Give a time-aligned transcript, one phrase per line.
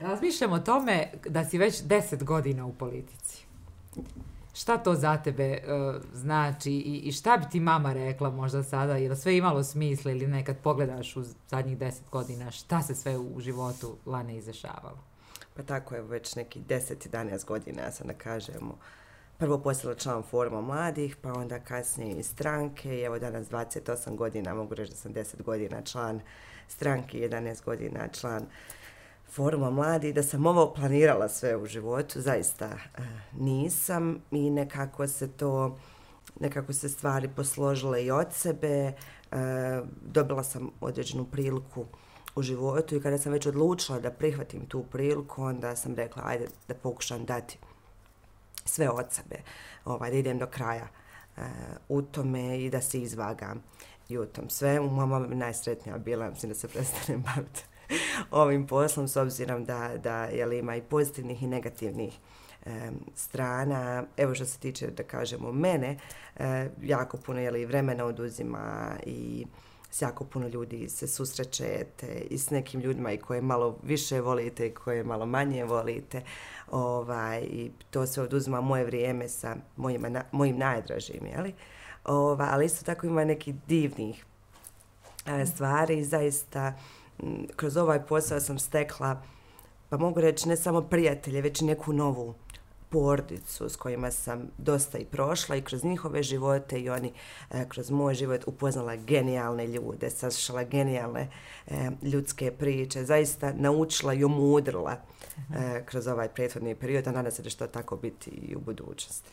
[0.00, 3.44] Razmišljam o tome da si već deset godina u politici.
[4.54, 8.96] Šta to za tebe uh, znači i, i šta bi ti mama rekla možda sada,
[8.96, 13.18] je li sve imalo smisla ili nekad pogledaš u zadnjih deset godina, šta se sve
[13.18, 14.98] u životu Lane izešavalo?
[15.56, 18.78] Pa tako je, već neki 10-11 godina, ja sam da kažemo,
[19.42, 24.54] prvo postala član foruma mladih, pa onda kasnije i stranke, i evo danas 28 godina,
[24.54, 26.20] mogu reći da sam 10 godina član
[26.68, 28.46] stranke, 11 godina član
[29.30, 33.02] foruma mladi, da sam ovo planirala sve u životu, zaista e,
[33.38, 34.22] nisam.
[34.30, 35.78] I nekako se to,
[36.40, 38.92] nekako se stvari posložile i od sebe, e,
[40.02, 41.84] dobila sam određenu priliku
[42.34, 46.46] u životu i kada sam već odlučila da prihvatim tu priliku, onda sam rekla ajde
[46.68, 47.58] da pokušam dati
[48.64, 49.36] sve od sebe,
[49.84, 50.88] ovaj, da idem do kraja
[51.36, 51.42] uh,
[51.88, 53.62] u tome i da se izvagam
[54.08, 54.80] i u tom sve.
[54.80, 57.64] Mama bi najsretnija bila, mislim da se prestanem baviti
[58.30, 62.18] ovim poslom s obzirom da, da jel, ima i pozitivnih i negativnih
[63.14, 64.04] strana.
[64.16, 65.98] Evo što se tiče, da kažemo, mene,
[66.36, 69.46] eh, jako puno jeli, vremena oduzima i
[69.92, 74.66] s jako puno ljudi se susrećete i s nekim ljudima i koje malo više volite
[74.66, 76.22] i koje malo manje volite.
[76.70, 81.54] Ovaj, I to se oduzima moje vrijeme sa mojima, na, mojim najdražim, jeli?
[82.04, 84.24] Ova, ali isto tako ima neki divnih
[85.26, 86.74] e, stvari i zaista
[87.56, 89.22] kroz ovaj posao sam stekla,
[89.88, 92.34] pa mogu reći, ne samo prijatelje, već i neku novu
[92.92, 97.12] porodicu s kojima sam dosta i prošla i kroz njihove živote i oni
[97.50, 101.28] e, kroz moj život upoznala genijalne ljude, sašala genijalne
[101.66, 104.96] e, ljudske priče, zaista naučila i omudrila
[105.54, 109.30] e, kroz ovaj prethodni period, a nadam se da što tako biti i u budućnosti.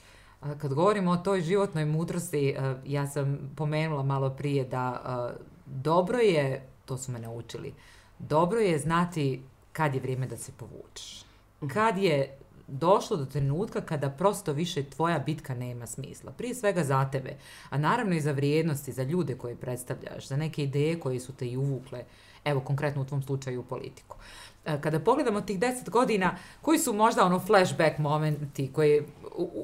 [0.62, 5.02] Kad govorimo o toj životnoj mudrosti, e, ja sam pomenula malo prije da
[5.36, 7.73] e, dobro je to su me naučili.
[8.20, 11.26] Dobro je znati kad je vrijeme da se povučeš.
[11.62, 11.73] Mhm.
[11.73, 12.38] Kad je
[12.72, 16.32] došlo do trenutka kada prosto više tvoja bitka nema smisla.
[16.32, 17.38] Prije svega za tebe,
[17.70, 21.48] a naravno i za vrijednosti, za ljude koje predstavljaš, za neke ideje koje su te
[21.48, 22.04] i uvukle,
[22.45, 24.17] evo konkretno u tvom slučaju u politiku.
[24.66, 29.04] E, kada pogledamo tih deset godina, koji su možda ono flashback momenti koje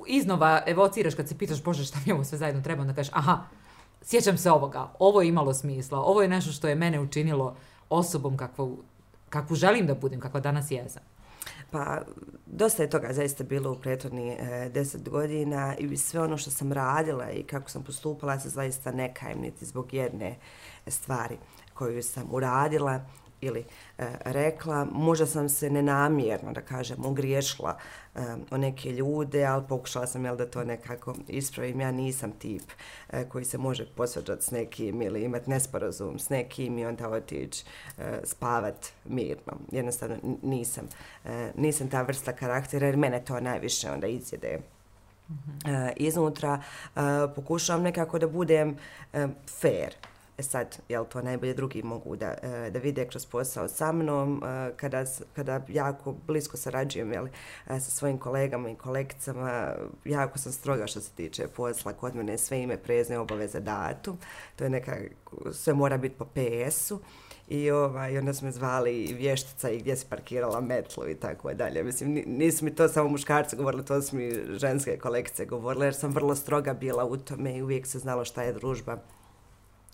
[0.08, 3.44] iznova evociraš kad se pitaš, bože šta mi ovo sve zajedno treba, onda kažeš, aha,
[4.02, 7.56] sjećam se ovoga, ovo je imalo smisla, ovo je nešto što je mene učinilo
[7.90, 8.84] osobom kakvu,
[9.30, 11.04] kakvu želim da budem, kakva danas jesam.
[11.72, 12.02] Pa,
[12.46, 16.72] dosta je toga zaista bilo u prethodni e, deset godina i sve ono što sam
[16.72, 20.36] radila i kako sam postupala se zaista ne kajem niti zbog jedne
[20.88, 21.38] stvari
[21.74, 23.06] koju sam uradila
[23.42, 23.60] ili
[23.98, 24.88] e, rekla.
[24.92, 27.78] Možda sam se nenamjerno, da kažem, ugriješila
[28.16, 28.20] e,
[28.52, 31.82] o neke ljude, ali pokušala sam jel, da to nekako ispravim.
[31.82, 32.64] Ja nisam tip
[33.10, 37.66] e, koji se može posvađati s nekim ili imati nesporazum s nekim i onda otići
[37.98, 39.54] e, spavat mirno.
[39.72, 40.88] Jednostavno nisam,
[41.26, 44.60] e, nisam ta vrsta karaktera jer mene to najviše onda izjede.
[45.66, 46.62] E, iznutra
[46.96, 47.00] e,
[47.36, 48.78] pokušavam nekako da budem
[49.14, 49.28] e,
[49.62, 49.94] fair,
[50.38, 54.44] E sad, jel to najbolje drugi mogu da, e, da vide kroz posao sa mnom,
[54.44, 57.28] e, kada, kada jako blisko sarađujem jel,
[57.68, 59.74] e, sa svojim kolegama i kolekcama,
[60.06, 64.18] jako sam stroga što se tiče posla, kod mene sve ime, prezne, obaveze, datum,
[64.56, 64.98] to je neka,
[65.52, 67.00] sve mora biti po PS-u.
[67.48, 71.84] I ovaj, onda smo zvali vještica i gdje se parkirala metlu i tako dalje.
[71.84, 76.12] Mislim, nisu mi to samo muškarci govorili, to su mi ženske kolekcije govorile, jer sam
[76.12, 78.98] vrlo stroga bila u tome i uvijek se znalo šta je družba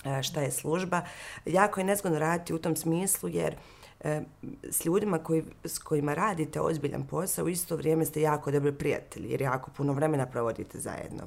[0.06, 1.02] E, šta je služba.
[1.46, 3.56] Jako je nezgodno raditi u tom smislu jer
[4.00, 4.22] e,
[4.70, 9.32] s ljudima koji, s kojima radite ozbiljan posao, u isto vrijeme ste jako dobri prijatelji
[9.32, 11.24] jer jako puno vremena provodite zajedno.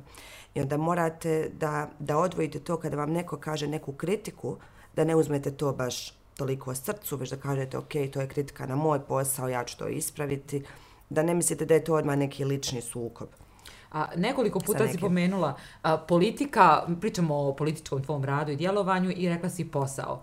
[0.54, 4.56] I onda morate da, da odvojite to kada vam neko kaže neku kritiku,
[4.96, 8.76] da ne uzmete to baš toliko srcu, već da kažete ok, to je kritika na
[8.76, 10.64] moj posao, ja ću to ispraviti,
[11.10, 13.28] da ne mislite da je to odmah neki lični sukob.
[13.94, 19.28] A nekoliko puta si pomenula a, politika, pričamo o političkom tvom radu i djelovanju i
[19.28, 20.22] rekla si posao.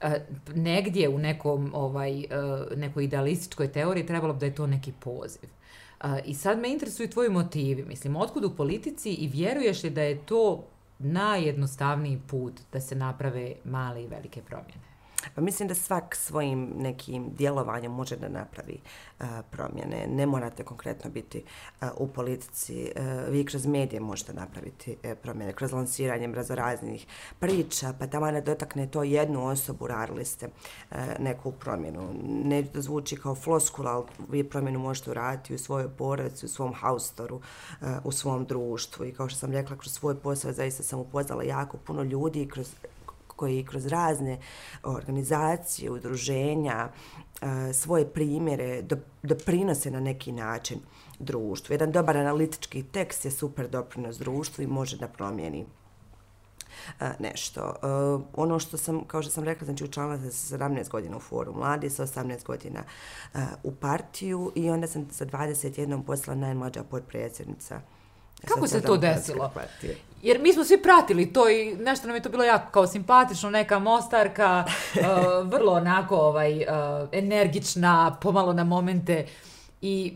[0.00, 0.14] A,
[0.54, 5.50] negdje u nekom ovaj a, nekoj idealističkoj teoriji trebalo bi da je to neki poziv.
[6.00, 7.84] A, I sad me interesuju tvoji motivi.
[7.84, 10.64] Mislim, otkud u politici i vjeruješ li da je to
[10.98, 14.89] najjednostavniji put da se naprave male i velike promjene?
[15.34, 18.80] Pa mislim da svak svojim nekim djelovanjem može da napravi
[19.20, 20.06] uh, promjene.
[20.06, 21.44] Ne morate konkretno biti
[21.80, 22.92] uh, u politici.
[22.96, 25.52] Uh, vi kroz medije možete napraviti uh, promjene.
[25.52, 27.06] Kroz lansiranje raznih
[27.38, 32.14] priča, pa tamo ne dotakne to jednu osobu, radili ste uh, neku promjenu.
[32.24, 36.74] Ne da zvuči kao floskula, ali vi promjenu možete uraditi u svojoj porodici, u svom
[36.74, 39.06] haustoru, uh, u svom društvu.
[39.06, 42.74] I kao što sam rekla, kroz svoj posao zaista sam upoznala jako puno ljudi kroz
[43.40, 44.38] koji kroz razne
[44.82, 48.82] organizacije, udruženja, e, svoje primjere
[49.22, 50.80] doprinose na neki način
[51.18, 51.72] društvu.
[51.74, 55.64] Jedan dobar analitički tekst je super doprinos društvu i može da promijeni
[57.18, 57.74] nešto.
[58.36, 61.54] ono što sam, kao što sam rekla, znači učala sam se 17 godina u foru
[61.54, 62.84] mladi, sa 18 godina
[63.62, 67.80] u partiju i onda sam sa 21 postala najmlađa podpredsjednica.
[68.44, 69.52] Kako se to desilo?
[70.22, 73.50] Jer mi smo svi pratili to i nešto nam je to bilo jako kao simpatično,
[73.50, 74.64] neka mostarka,
[75.52, 76.64] vrlo onako ovaj,
[77.12, 79.26] energična, pomalo na momente.
[79.82, 80.12] I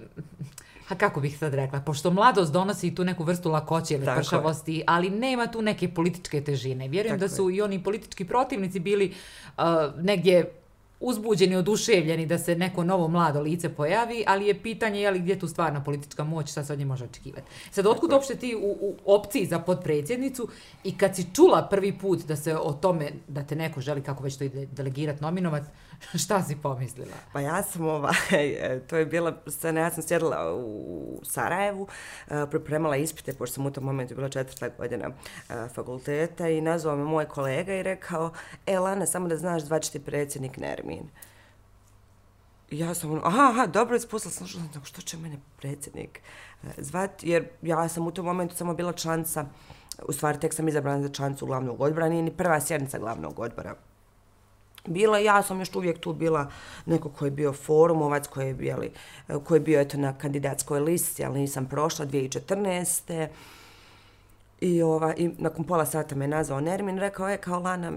[0.89, 5.11] a kako bih sad rekla, pošto mladost donosi tu neku vrstu lakoće ili pršavosti, ali
[5.11, 6.89] nema tu neke političke težine.
[6.89, 9.15] Vjerujem da su i oni politički protivnici bili
[9.56, 9.65] uh,
[9.97, 10.64] negdje
[11.00, 15.38] uzbuđeni, oduševljeni da se neko novo mlado lice pojavi, ali je pitanje je li gdje
[15.38, 17.46] tu stvarna politička moć, šta se od nje može očekivati.
[17.70, 20.49] Sad, otkud uopšte ti u, u opciji za podpredsjednicu
[20.85, 24.23] i kad si čula prvi put da se o tome, da te neko želi, kako
[24.23, 25.62] već to ide delegirati, nominovat,
[26.25, 27.17] šta si pomislila?
[27.33, 31.89] Pa ja sam ovaj, e, to je bila scena, ja sam sjedila u Sarajevu,
[32.29, 35.11] e, pripremala ispite, pošto sam u tom momentu bila četvrta godina
[35.49, 38.33] e, fakulteta i nazvao me moj kolega i rekao,
[38.67, 41.09] e Lana, samo da znaš, zvaći predsjednik Nermin.
[42.71, 46.21] I ja sam ono, aha, aha, dobro, ispustila sam, što, što će mene predsjednik
[46.79, 49.47] zvati, jer ja sam u tom momentu samo bila članca,
[50.09, 53.75] u stvari tek sam izabrana za člancu glavnog odbora, nije ni prva sjednica glavnog odbora
[54.87, 55.19] bila.
[55.19, 56.51] Ja sam još uvijek tu bila
[56.87, 58.93] neko koji je bio forumovac, koji je, bili,
[59.45, 63.29] koji je bio eto, na kandidatskoj listi, ali nisam prošla 2014.
[64.61, 67.93] I, ova, I nakon pola sata me nazvao Nermin, rekao je kao Lana,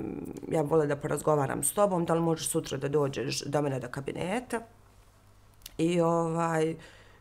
[0.51, 3.87] ja vole da porazgovaram s tobom, da li možeš sutra da dođeš do mene do
[3.87, 4.61] kabineta.
[5.77, 6.75] I ovaj,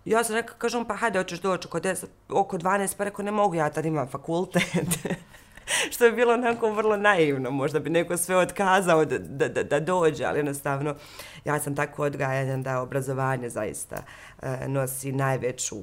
[0.05, 3.31] ja sam rekao, kažem, pa hajde, hoćeš doći oko, 10, oko 12, pa rekao, ne
[3.31, 4.99] mogu, ja tad imam fakultet.
[5.93, 7.51] što je bilo onako vrlo naivno.
[7.51, 10.95] Možda bi neko sve otkazao da, da, da, da dođe, ali jednostavno
[11.45, 13.97] ja sam tako odgajanja da obrazovanje zaista
[14.43, 15.77] e, nosi najveću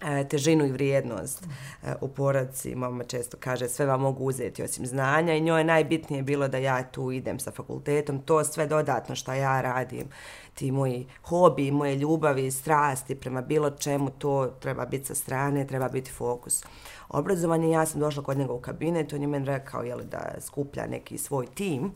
[0.00, 2.74] e, težinu i vrijednost e, u poradci.
[2.74, 6.58] Mama često kaže sve vam mogu uzeti osim znanja i njoj je najbitnije bilo da
[6.58, 8.20] ja tu idem sa fakultetom.
[8.22, 10.08] To sve dodatno što ja radim
[10.54, 15.88] ti moji hobi, moje ljubavi, strasti prema bilo čemu, to treba biti sa strane, treba
[15.88, 16.64] biti fokus.
[17.08, 20.86] Obrazovanje, ja sam došla kod njega u kabinet, on je meni rekao jeli, da skuplja
[20.86, 21.92] neki svoj tim,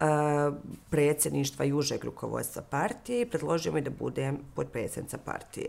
[0.00, 0.54] uh,
[0.90, 5.68] predsjedništva i užeg rukovodstva partije i predložio mi da budem podpredsjednica partije.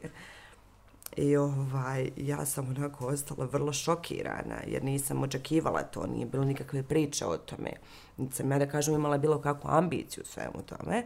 [1.18, 6.84] I ovaj, ja sam onako ostala vrlo šokirana jer nisam očekivala to, nije bilo nikakve
[6.84, 7.72] priče o tome.
[8.18, 11.04] Niti sam ja da kažem imala bilo kakvu ambiciju u svemu tome.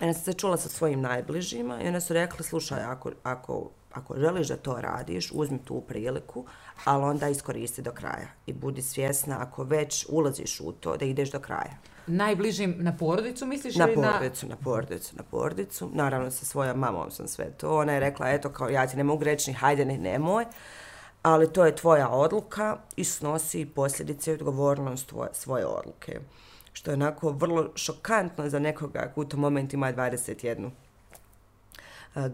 [0.00, 4.14] Ja sam se čula sa svojim najbližima i ona su rekla, slušaj, ako, ako, ako
[4.18, 6.46] želiš da to radiš, uzmi tu priliku,
[6.84, 8.28] ali onda iskoristi do kraja.
[8.46, 11.76] I budi svjesna ako već ulaziš u to, da ideš do kraja.
[12.06, 13.76] Najbližim na porodicu, misliš?
[13.76, 14.54] Na porodicu, na...
[14.54, 15.90] na porodicu, na porodicu.
[15.92, 17.76] Naravno, sa svojom mamom sam sve to.
[17.76, 20.44] Ona je rekla, eto, kao ja ti ne mogu reći ni hajde, ni nemoj
[21.24, 26.20] ali to je tvoja odluka i snosi posljedice i odgovornost tvoje, svoje odluke.
[26.72, 30.70] Što je onako vrlo šokantno za nekoga u tom momentu ima 21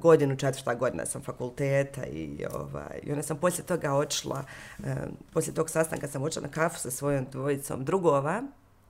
[0.00, 4.44] godinu, četvrta godina sam fakulteta i, ovaj, i onda sam poslije toga odšla,
[4.84, 4.96] e,
[5.32, 8.42] poslije tog sastanka sam odšla na kafu sa svojom dvojicom drugova,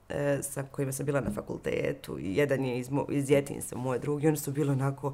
[0.09, 4.27] e, sa kojima sam bila na fakultetu i jedan je iz, iz djetinjstva, moj drugi,
[4.27, 5.13] oni su bili onako,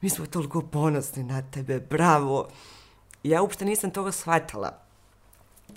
[0.00, 2.48] mi smo toliko ponosni na tebe, bravo.
[3.22, 4.83] Ja uopšte nisam toga shvatala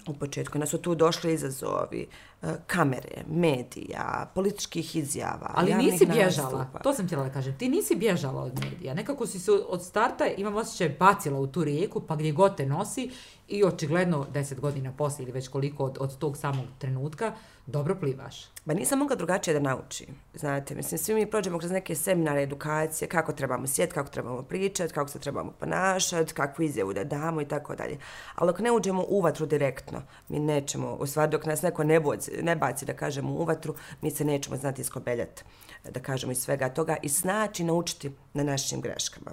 [0.08, 0.60] u početku.
[0.60, 2.08] Nas su tu došli izazovi
[2.42, 5.52] e, kamere, medija, političkih izjava.
[5.54, 6.80] Ali nisi bježala, nastupa.
[6.80, 8.94] to sam htjela da kažem, ti nisi bježala od medija.
[8.94, 12.66] Nekako si se od starta, imam osjećaj, bacila u tu rijeku, pa gdje god te
[12.66, 13.12] nosi
[13.48, 17.34] i očigledno deset godina poslije ili već koliko od, od tog samog trenutka,
[17.66, 18.46] dobro plivaš.
[18.66, 20.08] Ba nisam mogla drugačije da naučim.
[20.34, 24.94] Znate, mislim, svi mi prođemo kroz neke seminare, edukacije, kako trebamo sjeti, kako trebamo pričati,
[24.94, 27.98] kako se trebamo ponašati, kakvu izjavu da damo i tako dalje.
[28.36, 32.00] Ali ako ne uđemo u vatru direktno, mi nećemo, u stvari dok nas neko ne,
[32.00, 35.44] boci, ne baci da kažemo u vatru, mi se nećemo znati iskobeljati,
[35.90, 39.32] da kažemo iz svega toga i znači naučiti na našim greškama.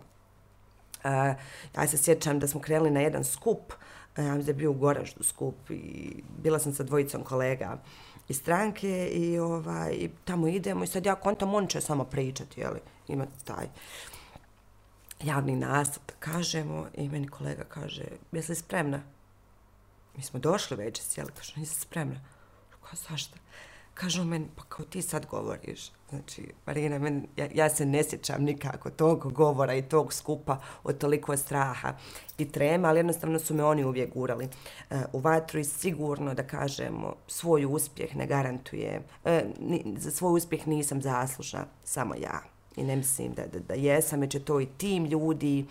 [1.04, 1.11] Uh,
[1.76, 3.83] ja se sjećam da smo krenuli na jedan skup, uh,
[4.16, 7.78] ja mislim da je bio u Goraždu skup i bila sam sa dvojicom kolega
[8.28, 12.61] iz stranke i, ovaj, i tamo idemo i sad ja kontam, on će samo pričati,
[12.61, 13.66] jeli, ima taj
[15.23, 19.02] javni nastup, kažemo i meni kolega kaže, jesi li spremna?
[20.16, 22.21] Mi smo došli već, jeli, kaže, nisam spremna.
[22.71, 23.37] Kao, zašto?
[23.94, 25.90] Kažu meni, pa kao ti sad govoriš.
[26.14, 30.99] Znači, Marina, men, ja, ja se ne sjećam nikako tog govora i tog skupa od
[30.99, 31.94] toliko straha
[32.38, 34.49] i trema, ali jednostavno su me oni uvijek gurali
[34.90, 40.37] e, u vatru i sigurno da kažemo svoj uspjeh ne garantuje, e, ni, za svoj
[40.37, 42.42] uspjeh nisam zaslužna samo ja.
[42.76, 45.66] I ne mislim da, da, da jesam, već je to i tim ljudi,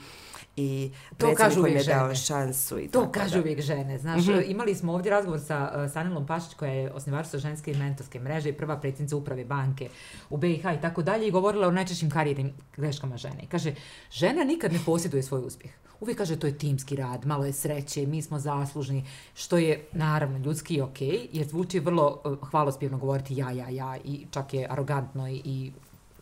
[0.55, 2.15] i to kažu uvijek je dao žene.
[2.15, 2.79] šansu.
[2.79, 3.39] I to tako kažu da.
[3.39, 3.97] uvijek žene.
[3.97, 4.43] Znaš, mm -hmm.
[4.47, 8.49] imali smo ovdje razgovor sa uh, Sanilom Pašić, koja je osnivačica ženske i mentorske mreže
[8.49, 9.89] i prva predsjednica uprave banke
[10.29, 13.43] u BiH i tako dalje, i govorila o najčešćim karijernim greškama žene.
[13.43, 13.75] I kaže,
[14.11, 15.71] žena nikad ne posjeduje svoj uspjeh.
[15.99, 19.05] Uvijek kaže, to je timski rad, malo je sreće, mi smo zaslužni,
[19.35, 23.69] što je, naravno, ljudski i okej, okay, jer zvuči vrlo uh, hvalospjevno govoriti ja, ja,
[23.69, 25.71] ja, i čak je arogantno i, i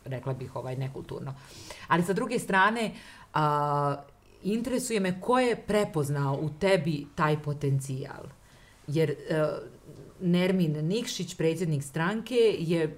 [0.06, 1.34] rekla bih, ovaj, nekulturno.
[1.88, 2.92] Ali sa druge strane,
[3.34, 3.40] uh,
[4.44, 8.24] interesuje me ko je prepoznao u tebi taj potencijal.
[8.88, 9.72] Jer uh,
[10.22, 12.98] Nermin Nikšić, predsjednik stranke, je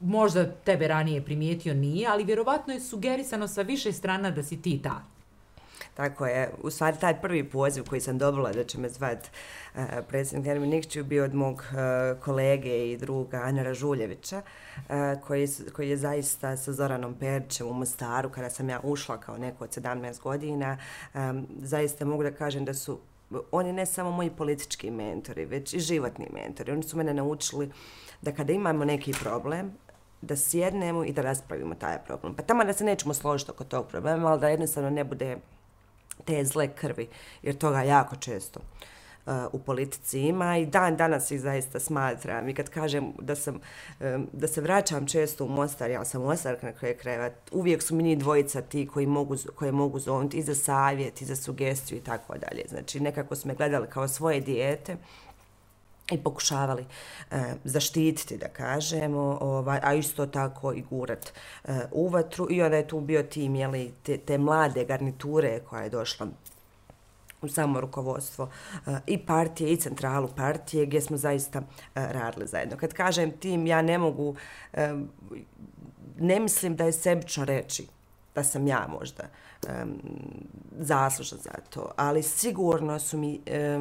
[0.00, 4.80] možda tebe ranije primijetio nije, ali vjerovatno je sugerisano sa više strana da si ti
[4.82, 5.04] ta.
[5.94, 6.50] Tako je.
[6.62, 9.18] U stvari, taj prvi poziv koji sam dobila da će me zvat
[9.74, 14.42] uh, predsjednik Nermin Nikšić bio od mog uh, kolege i druga Anara Žuljevića,
[14.76, 14.94] uh,
[15.26, 19.64] koji, koji je zaista sa Zoranom Perčem u Mostaru, kada sam ja ušla kao neko
[19.64, 20.78] od 17 godina,
[21.14, 22.98] um, zaista mogu da kažem da su
[23.52, 26.72] oni ne samo moji politički mentori, već i životni mentori.
[26.72, 27.70] Oni su mene naučili
[28.22, 29.72] da kada imamo neki problem,
[30.22, 32.34] da sjednemo i da raspravimo taj problem.
[32.34, 35.36] Pa tamo da se nećemo složiti oko tog problema, ali da jednostavno ne bude
[36.24, 37.08] te zle krvi,
[37.42, 38.60] jer toga jako često
[39.26, 43.60] uh, u politici ima i dan danas ih zaista smatram i kad kažem da sam
[44.00, 47.94] um, da se vraćam često u Mostar, ja sam Mostarka na kraju krajeva, uvijek su
[47.94, 51.98] mi ni dvojica ti koji mogu, koje mogu zovniti i za savjet, i za sugestiju
[51.98, 52.62] i tako dalje.
[52.68, 54.96] Znači nekako su me gledali kao svoje dijete
[56.12, 56.84] i pokušavali
[57.30, 61.32] e, zaštititi, da kažemo, ovaj, a isto tako i gurat
[61.64, 62.46] e, u vatru.
[62.50, 66.26] I onda je tu bio tim, jeli, te, te mlade garniture koja je došla
[67.42, 68.48] u samo rukovodstvo
[68.86, 71.64] e, i partije i centralu partije gdje smo zaista e,
[71.94, 72.76] radili zajedno.
[72.76, 74.34] Kad kažem tim, ja ne mogu,
[74.72, 74.94] e,
[76.18, 77.86] ne mislim da je sebično reći
[78.34, 79.84] da sam ja možda e,
[80.78, 83.80] zaslužna za to, ali sigurno su mi e,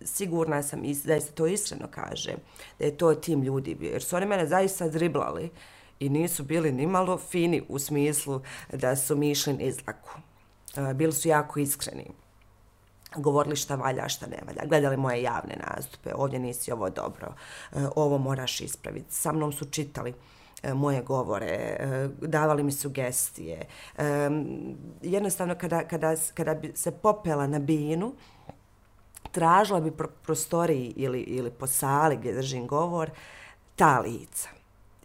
[0.00, 2.34] sigurna sam i da se to iskreno kaže,
[2.78, 3.92] da je to tim ljudi bio.
[3.92, 5.50] Jer su oni mene zaista driblali
[6.00, 8.40] i nisu bili ni malo fini u smislu
[8.72, 10.10] da su mi išli izlaku.
[10.94, 12.06] Bili su jako iskreni.
[13.16, 14.62] Govorili šta valja, šta ne valja.
[14.66, 16.14] Gledali moje javne nastupe.
[16.14, 17.34] Ovdje nisi ovo dobro.
[17.72, 19.14] E, ovo moraš ispraviti.
[19.14, 20.14] Sa mnom su čitali
[20.62, 23.66] e, moje govore, e, davali mi sugestije.
[25.02, 28.14] Jednostavno, kada, kada, kada bi se popela na binu,
[29.32, 33.10] tražila bi pro prostoriji ili, ili po sali gdje držim govor,
[33.76, 34.48] ta lica.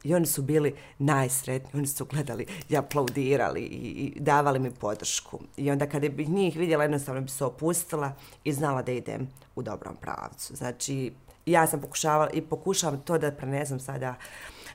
[0.04, 5.40] I oni su bili najsretniji, oni su gledali i aplaudirali i, i davali mi podršku.
[5.58, 8.12] I onda kada bih njih vidjela, jednostavno bi se opustila
[8.44, 10.56] i znala da idem u dobrom pravcu.
[10.56, 11.14] Znači,
[11.46, 14.16] ja sam pokušavala i pokušavam to da prenesem sada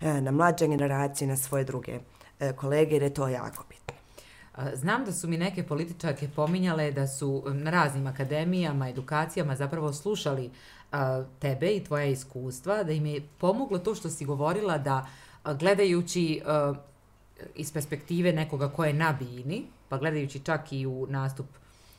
[0.00, 1.98] e, na mlađe generacije, na svoje druge
[2.40, 3.81] e, kolege, jer je to jako bitno.
[4.74, 10.50] Znam da su mi neke političarke pominjale da su na raznim akademijama, edukacijama zapravo slušali
[11.38, 15.06] tebe i tvoja iskustva, da im je pomoglo to što si govorila da
[15.58, 16.40] gledajući
[17.54, 21.46] iz perspektive nekoga ko je na bini, pa gledajući čak i u nastup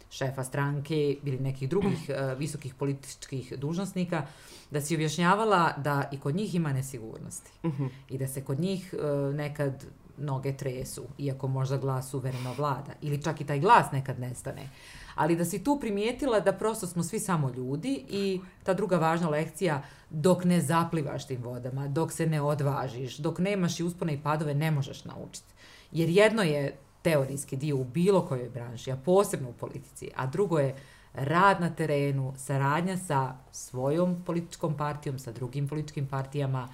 [0.09, 4.25] šefa stranke ili nekih drugih visokih političkih dužnosnika,
[4.71, 7.51] da si objašnjavala da i kod njih ima nesigurnosti.
[7.63, 7.89] Mm -hmm.
[8.09, 8.93] I da se kod njih
[9.33, 9.85] nekad
[10.17, 12.91] noge tresu, iako možda glas uvereno vlada.
[13.01, 14.69] Ili čak i taj glas nekad nestane.
[15.15, 19.29] Ali da si tu primijetila da prosto smo svi samo ljudi i ta druga važna
[19.29, 24.21] lekcija, dok ne zaplivaš tim vodama, dok se ne odvažiš, dok nemaš i uspone i
[24.23, 25.53] padove, ne možeš naučiti.
[25.91, 30.59] Jer jedno je teorijski dio u bilo kojoj branši, a posebno u politici, a drugo
[30.59, 30.75] je
[31.13, 36.67] rad na terenu, saradnja sa svojom političkom partijom, sa drugim političkim partijama,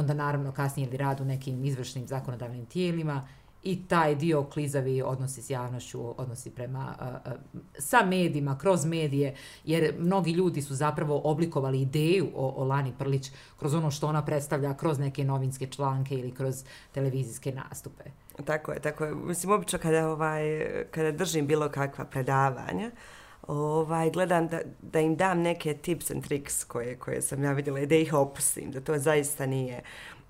[0.00, 3.22] onda naravno kasnije ili rad u nekim izvršnim zakonodavnim tijelima
[3.62, 7.32] i taj dio klizavi odnosi s javnošću, odnosi prema uh,
[7.78, 13.30] sa medijima, kroz medije, jer mnogi ljudi su zapravo oblikovali ideju o, o Lani Prlić
[13.58, 18.04] kroz ono što ona predstavlja, kroz neke novinske članke ili kroz televizijske nastupe.
[18.44, 19.14] Tako je, tako je.
[19.14, 20.42] Mislim, obično kada, ovaj,
[20.90, 26.24] kada držim bilo kakva predavanja, uh, ovaj, gledam da, da im dam neke tips and
[26.24, 29.82] tricks koje, koje sam ja vidjela i da ih opustim, da to zaista nije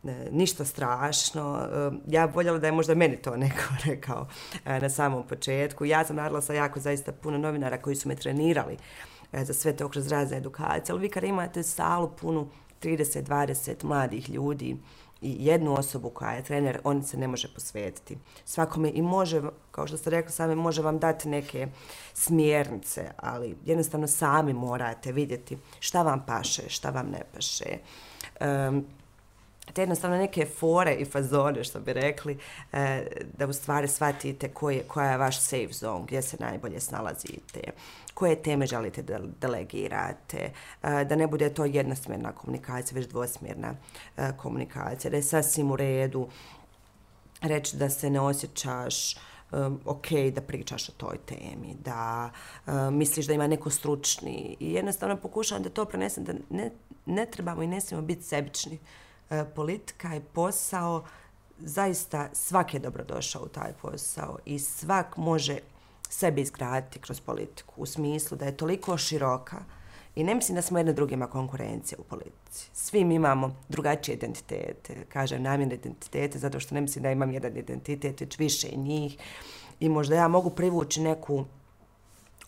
[0.05, 1.69] e, ništa strašno.
[1.73, 4.29] E, ja voljela da je možda meni to neko rekao
[4.65, 5.85] e, na samom početku.
[5.85, 8.77] Ja sam radila sa jako zaista puno novinara koji su me trenirali
[9.33, 12.49] za sve to kroz razne edukacije, ali vi kada imate salu punu
[12.83, 14.77] 30-20 mladih ljudi
[15.23, 18.19] i jednu osobu koja je trener, on se ne može posvetiti.
[18.45, 21.69] Svakome i može, kao što ste rekli sami, može vam dati neke
[22.15, 27.79] smjernice, ali jednostavno sami morate vidjeti šta vam paše, šta vam ne paše.
[28.41, 28.87] Um,
[29.73, 32.39] te jednostavno neke fore i fazone, što bi rekli,
[32.73, 33.07] e,
[33.39, 37.61] da u stvari shvatite koje, koja je vaš safe zone, gdje se najbolje snalazite,
[38.15, 43.75] koje teme želite da delegirate, e, da ne bude to jednosmjerna komunikacija, već dvosmjerna
[44.17, 46.29] e, komunikacija, da je sasvim u redu
[47.43, 49.17] reći da se ne osjećaš
[49.53, 52.31] um, ok da pričaš o toj temi, da
[52.67, 56.71] um, misliš da ima neko stručni i jednostavno pokušavam da to prenesem, da ne,
[57.07, 58.73] ne trebamo i ne smijemo biti sebični.
[58.73, 61.05] Uh, E, politika je posao,
[61.59, 65.59] zaista svak je dobrodošao u taj posao i svak može
[66.09, 69.57] sebi izgraditi kroz politiku u smislu da je toliko široka
[70.17, 72.71] i ne mislim da smo jedna drugima konkurencija u politici.
[72.73, 77.57] Svi mi imamo drugačije identitete, kažem namjene identitete, zato što ne mislim da imam jedan
[77.57, 79.17] identitet, već više njih
[79.81, 81.45] i možda ja mogu privući neku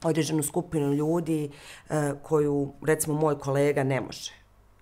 [0.03, 1.51] određenu skupinu ljudi
[1.91, 4.33] e, koju, recimo, moj kolega ne može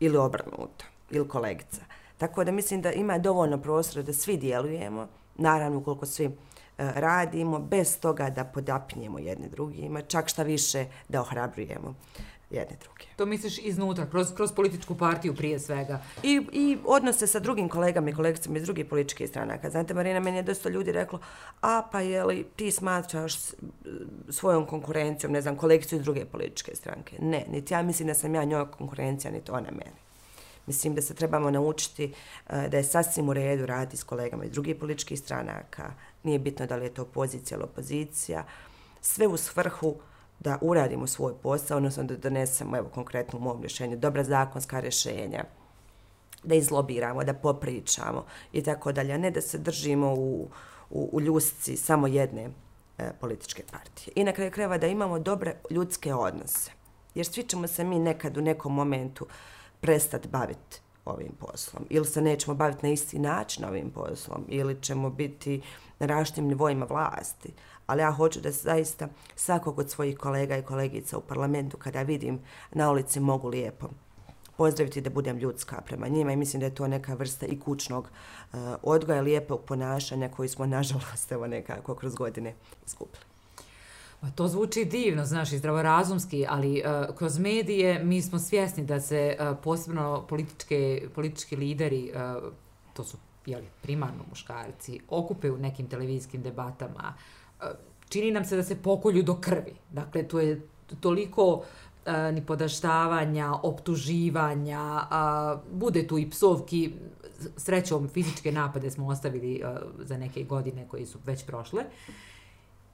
[0.00, 1.80] ili obrnuto ili kolegica.
[2.18, 6.32] Tako da mislim da ima dovoljno prostora da svi djelujemo, naravno ukoliko svi uh,
[6.78, 11.94] radimo, bez toga da podapinjemo jedne drugima, čak šta više da ohrabrujemo
[12.50, 13.04] jedne druge.
[13.16, 16.00] To misliš iznutra, kroz, kroz političku partiju prije svega?
[16.22, 19.70] I, I odnose sa drugim kolegama i kolegicama iz drugih političkih stranaka.
[19.70, 21.18] Znate, Marina, meni je dosta ljudi reklo,
[21.60, 23.34] a pa je li ti smatraš
[24.28, 27.16] svojom konkurencijom, ne znam, kolegicu iz druge političke stranke?
[27.20, 30.09] Ne, niti ja mislim da sam ja njoj konkurencija, niti ona meni.
[30.66, 32.12] Mislim da se trebamo naučiti
[32.48, 35.92] e, da je sasvim u redu raditi s kolegama iz drugih političkih stranaka.
[36.22, 38.44] Nije bitno da li je to pozicija ili opozicija.
[39.00, 39.94] Sve u svrhu
[40.40, 45.44] da uradimo svoj posao, odnosno da donesemo, evo konkretno u mom rješenju, dobra zakonska rješenja,
[46.42, 50.48] da izlobiramo, da popričamo i tako dalje, ne da se držimo u,
[50.90, 52.50] u, u ljusci samo jedne
[52.98, 54.12] e, političke partije.
[54.16, 56.70] I na kraju kreva da imamo dobre ljudske odnose.
[57.14, 59.30] Jer svi ćemo se mi nekad u nekom momentu uh,
[59.80, 61.84] prestati baviti ovim poslom.
[61.90, 65.62] Ili se nećemo baviti na isti način ovim poslom, ili ćemo biti
[65.98, 67.52] na različitim nivoima vlasti.
[67.86, 72.40] Ali ja hoću da zaista svakog od svojih kolega i kolegica u parlamentu, kada vidim
[72.72, 73.88] na ulici, mogu lijepo
[74.56, 78.04] pozdraviti da budem ljudska prema njima i mislim da je to neka vrsta i kućnog
[78.52, 82.54] uh, odgoja, lijepog ponašanja koji smo, nažalost, evo nekako kroz godine
[82.86, 83.29] izgubili.
[84.20, 89.00] Pa to zvuči divno, znaš, i zdravorazumski, ali uh, kroz medije mi smo svjesni da
[89.00, 92.52] se uh, posebno političke, politički lideri, uh,
[92.92, 97.14] to su jeli, primarno muškarci, okupe u nekim televizijskim debatama.
[97.60, 97.66] Uh,
[98.08, 99.74] čini nam se da se pokolju do krvi.
[99.90, 100.60] Dakle, to je
[101.00, 101.64] toliko uh,
[102.34, 106.92] ni podaštavanja, optuživanja, uh, bude tu i psovki,
[107.56, 111.80] srećom fizičke napade smo ostavili uh, za neke godine koje su već prošle.
[111.80, 112.29] Uh,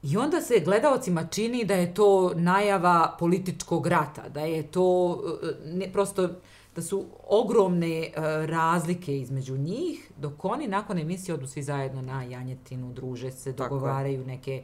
[0.02, 5.46] I onda se gledaocima čini da je to najava političkog rata, da je to e,
[5.64, 6.28] ne, prosto
[6.76, 12.22] da su ogromne uh, razlike između njih, dok oni nakon emisije odu svi zajedno na
[12.22, 14.28] Janjetinu, druže se, dogovaraju tako.
[14.28, 14.62] neke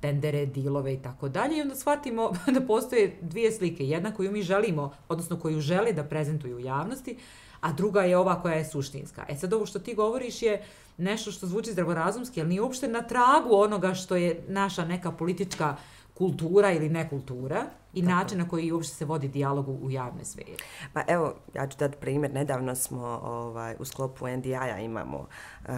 [0.00, 1.58] tendere, dilove i tako dalje.
[1.58, 3.84] I onda shvatimo da postoje dvije slike.
[3.84, 7.16] Jedna koju mi želimo, odnosno koju žele da prezentuju u javnosti,
[7.60, 9.24] a druga je ova koja je suštinska.
[9.28, 10.62] E sad ovo što ti govoriš je
[10.98, 15.76] nešto što zvuči zdravorazumski, ali nije uopšte na tragu onoga što je naša neka politička
[16.18, 18.14] kultura ili nekultura i Tako.
[18.14, 20.56] način na koji uopšte se vodi dijalog u javne sfere.
[20.92, 22.34] Pa evo, ja ću dati primjer.
[22.34, 25.74] Nedavno smo ovaj, u sklopu NDI-a imamo uh,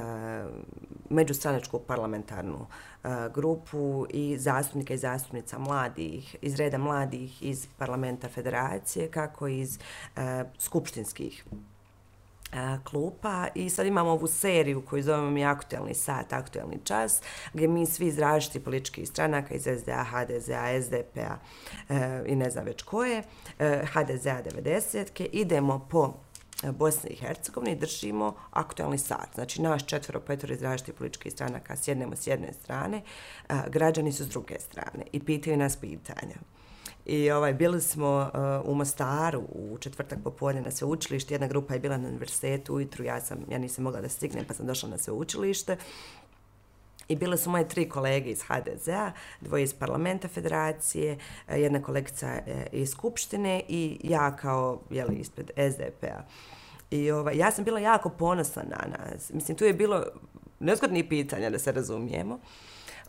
[1.10, 9.10] međustranačku parlamentarnu uh, grupu i zastupnika i zastupnica mladih, iz reda mladih iz parlamenta federacije,
[9.10, 9.78] kako iz
[10.16, 10.22] uh,
[10.58, 11.44] skupštinskih
[12.84, 17.20] klupa i sad imamo ovu seriju koju zovemo mi aktuelni sat, aktuelni čas,
[17.52, 21.36] gdje mi svi iz različitih političkih stranaka iz SDA, HDZ-a, SDP-a
[21.88, 23.22] e, i ne znam već koje,
[23.58, 26.14] e, HDZ-a 90-ke, idemo po
[26.62, 29.28] e, Bosni i Hercegovini držimo aktualni sat.
[29.34, 33.02] Znači, naš četvero, petoro iz različitih političkih stranaka sjednemo s jedne strane,
[33.48, 36.36] a, građani su s druge strane i pitaju nas pitanja.
[37.10, 41.34] I ovaj, bili smo uh, u Mostaru u četvrtak popodne na sveučilište.
[41.34, 43.04] Jedna grupa je bila na univerzitetu ujutru.
[43.04, 45.76] Ja, sam, ja nisam mogla da stignem pa sam došla na sveučilište.
[47.08, 51.18] I bile su moje tri kolege iz HDZ-a, dvoje iz parlamenta federacije,
[51.48, 56.22] eh, jedna kolegica eh, iz Skupštine i ja kao jeli, ispred SDP-a.
[56.90, 59.30] I ovaj, ja sam bila jako ponosna na nas.
[59.32, 60.04] Mislim, tu je bilo
[60.60, 62.38] nezgodnih pitanja da se razumijemo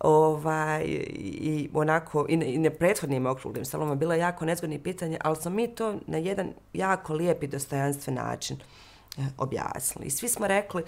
[0.04, 5.36] ovaj, i onako, i, i na prethodnim okruglim stolama bilo je jako nezgodni pitanje, ali
[5.36, 8.58] smo mi to na jedan jako lijep i dostojanstven način
[9.18, 10.08] eh, objasnili.
[10.08, 10.84] I svi smo rekli,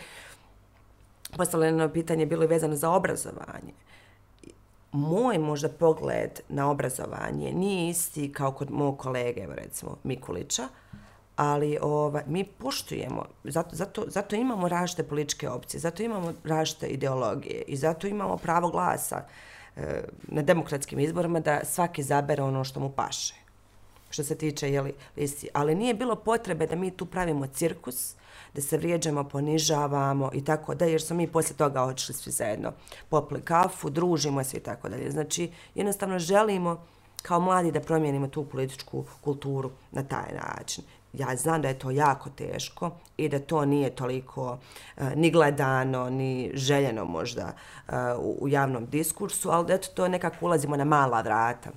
[1.38, 3.73] postavljeno pitanje bilo je vezano za obrazovanje.
[4.91, 10.67] Moj možda pogled na obrazovanje nije isti kao kod mog kolege, evo recimo Mikulića,
[11.36, 17.62] ali ova, mi poštujemo, zato, zato, zato imamo različite političke opcije, zato imamo različite ideologije
[17.67, 19.26] i zato imamo pravo glasa
[19.76, 23.43] e, na demokratskim izborima da svaki zabere ono što mu paše
[24.13, 25.48] što se tiče jeli, listi.
[25.54, 28.15] Ali nije bilo potrebe da mi tu pravimo cirkus,
[28.54, 32.72] da se vrijeđamo, ponižavamo i tako da, jer smo mi poslije toga odšli svi zajedno,
[33.10, 35.12] popli kafu, družimo se i tako dalje.
[35.12, 36.86] Znači, jednostavno želimo
[37.22, 41.91] kao mladi da promijenimo tu političku kulturu na taj način ja znam da je to
[41.91, 44.58] jako teško i da to nije toliko
[44.97, 47.54] uh, ni gledano, ni željeno možda
[47.88, 51.69] uh, u, u javnom diskursu, ali da to nekako ulazimo na mala vrata.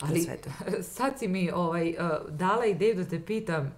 [0.00, 0.28] Ali
[0.96, 3.72] sad si mi ovaj, uh, dala ideju da te pitam,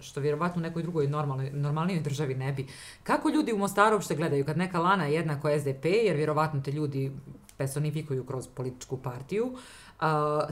[0.00, 2.66] što vjerovatno u nekoj drugoj normalnoj, normalnijoj državi ne bi.
[3.02, 6.72] Kako ljudi u Mostaru uopšte gledaju kad neka Lana je jednako SDP, jer vjerovatno te
[6.72, 7.12] ljudi
[7.56, 9.56] personifikuju kroz političku partiju, uh,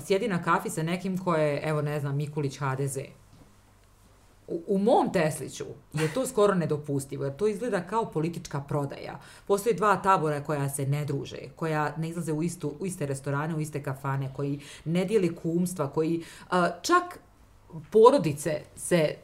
[0.07, 2.98] sjedi na kafi sa nekim ko je, evo ne znam, Mikulić HDZ
[4.49, 9.21] u, u mom Tesliću je to skoro nedopustivo, jer to izgleda kao politička prodaja.
[9.47, 13.55] Postoje dva tabora koja se ne druže, koja ne izlaze u, istu, u iste restorane,
[13.55, 17.19] u iste kafane, koji ne dijeli kumstva, koji uh, čak
[17.91, 19.15] porodice se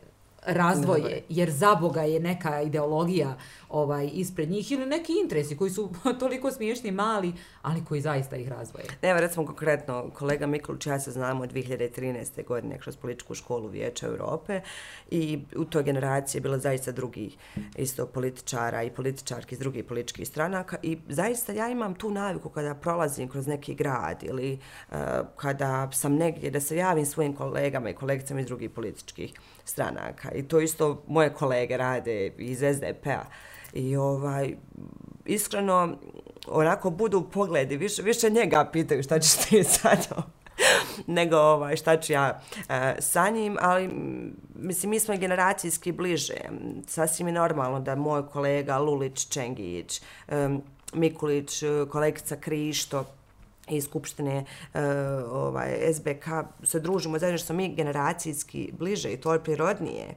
[0.47, 3.37] razdvoje, jer za Boga je neka ideologija
[3.69, 8.49] ovaj ispred njih ili neki interesi koji su toliko smiješni mali, ali koji zaista ih
[8.49, 8.87] razvoje.
[9.03, 12.45] Evo, recimo konkretno, kolega Mikluć, ja se znamo od 2013.
[12.47, 14.61] godine kroz političku školu Vijeća Europe
[15.11, 17.37] i u toj generaciji je bilo zaista drugih
[17.77, 22.75] isto političara i političarki iz drugih političkih stranaka i zaista ja imam tu naviku kada
[22.75, 24.59] prolazim kroz neki grad ili
[24.91, 24.97] uh,
[25.37, 30.31] kada sam negdje da se javim svojim kolegama i kolegicama iz drugih političkih stranaka.
[30.35, 33.25] I to isto moje kolege rade iz SDP-a
[33.73, 34.55] i ovaj
[35.25, 35.97] iskreno
[36.47, 40.09] onako budu pogledi više više njega pitaju šta ćeš ti sad
[41.07, 46.35] nego ovaj šta ću ja e, sa njim ali mm, mislim mi smo generacijski bliže.
[46.87, 50.49] Sasvim je normalno da moj kolega Lulić Čengić e,
[50.93, 53.05] Mikulić e, kolegica Krišto
[53.69, 54.81] i Skupštine uh,
[55.33, 56.27] ovaj, SBK
[56.63, 60.15] se družimo zajedno što smo mi generacijski bliže i to je prirodnije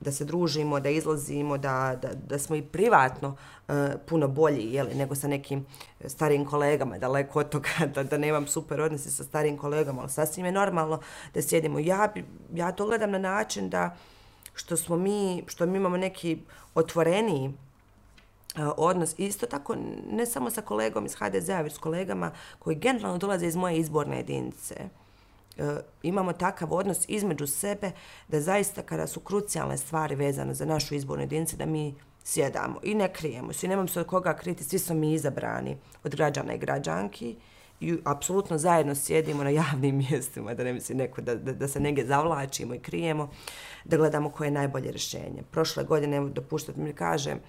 [0.00, 3.28] da se družimo, da izlazimo, da, da, da smo i privatno
[3.68, 3.74] uh,
[4.06, 5.66] puno bolji jeli, nego sa nekim
[6.04, 10.46] starim kolegama, daleko od toga da, da nemam super odnose sa starim kolegama, ali sasvim
[10.46, 11.00] je normalno
[11.34, 11.78] da sjedimo.
[11.78, 12.12] Ja,
[12.54, 13.96] ja to gledam na način da
[14.54, 16.38] što smo mi, što mi imamo neki
[16.74, 17.52] otvoreniji
[18.56, 19.76] E, odnos isto tako
[20.10, 24.16] ne samo sa kolegom iz HDZ-a, već s kolegama koji generalno dolaze iz moje izborne
[24.16, 24.74] jedinice.
[25.58, 27.90] E, imamo takav odnos između sebe
[28.28, 32.94] da zaista kada su krucijalne stvari vezane za našu izbornu jedinicu da mi sjedamo i
[32.94, 33.68] ne krijemo se.
[33.68, 37.36] Nemam se od koga kriti, svi smo mi izabrani od građana i građanki
[37.80, 41.80] i apsolutno zajedno sjedimo na javnim mjestima, da ne misli neko da, da, da se
[41.80, 43.30] negdje zavlačimo i krijemo,
[43.84, 45.42] da gledamo koje je najbolje rješenje.
[45.50, 47.40] Prošle godine, dopuštate mi kažem, E,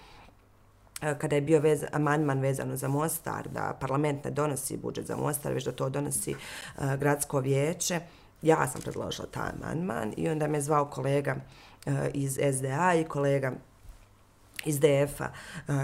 [1.02, 5.16] Eh, kada je bio vez, amandman vezano za Mostar, da parlament ne donosi budžet za
[5.16, 6.36] Mostar, već da to donosi
[6.78, 8.00] uh, gradsko vijeće,
[8.42, 11.36] ja sam predložila taj amandman i onda me zvao kolega
[11.86, 13.52] uh, iz SDA i kolega
[14.66, 15.30] iz DF-a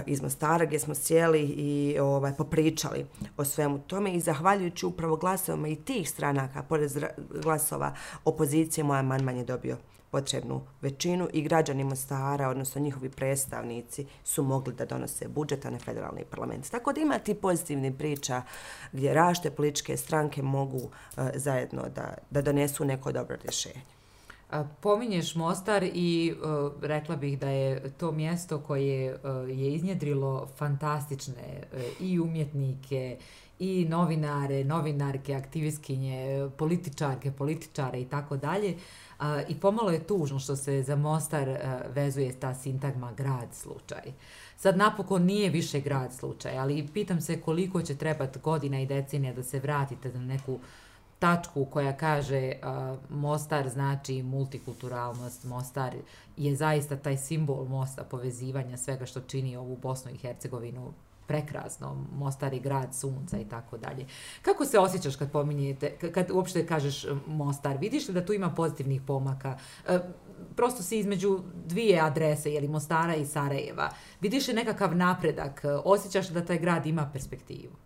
[0.06, 5.68] iz Mostara gdje smo sjeli i ovaj, popričali o svemu tome i zahvaljujući upravo glasovima
[5.68, 6.90] i tih stranaka, pored
[7.42, 9.76] glasova opozicije, moj amandman je dobio
[10.14, 16.24] potrebnu većinu i građani Mostara, odnosno njihovi predstavnici, su mogli da donose budžeta na federalni
[16.30, 16.70] parlament.
[16.70, 18.42] Tako da ima ti pozitivni priča
[18.92, 20.80] gdje rašte političke stranke mogu
[21.16, 23.82] e, zajedno da, da donesu neko dobro rješenje.
[24.80, 31.62] Pominješ Mostar i uh, rekla bih da je to mjesto koje uh, je iznjedrilo fantastične
[31.72, 33.16] uh, i umjetnike
[33.64, 38.76] i novinare, novinarke, aktivistkinje, političarke, političare i tako dalje.
[39.48, 41.58] I pomalo je tužno što se za Mostar
[41.94, 44.12] vezuje ta sintagma grad slučaj.
[44.56, 49.32] Sad napokon nije više grad slučaj, ali pitam se koliko će trebati godina i decenija
[49.32, 50.58] da se vratite na neku
[51.18, 55.94] tačku koja kaže uh, Mostar znači multikulturalnost, Mostar
[56.36, 60.92] je zaista taj simbol mosta povezivanja svega što čini ovu Bosnu i Hercegovinu
[61.26, 64.06] prekrasno, Mostar je grad sunca i tako dalje.
[64.42, 68.50] Kako se osjećaš kad pominjete, kad uopšte kažeš e, Mostar, vidiš li da tu ima
[68.50, 69.58] pozitivnih pomaka?
[69.88, 69.98] E,
[70.56, 73.90] prosto si između dvije adrese, jeli Mostara i Sarajeva.
[74.20, 75.64] Vidiš li nekakav napredak?
[75.64, 77.83] E, osjećaš li da taj grad ima perspektivu?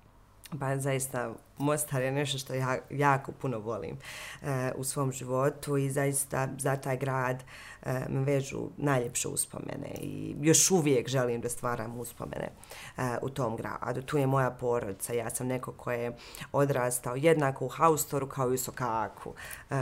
[0.60, 3.96] Pa zaista Mostar je nešto što ja jako puno volim
[4.42, 7.44] e, u svom životu i zaista za taj grad
[7.82, 12.48] e, me vežu najljepše uspomene i još uvijek želim da stvaram uspomene
[12.96, 14.02] e, u tom gradu.
[14.02, 16.16] Tu je moja porodica, ja sam neko ko je
[16.52, 19.34] odrastao jednako u Haustoru kao i u Sokaku.
[19.70, 19.76] E,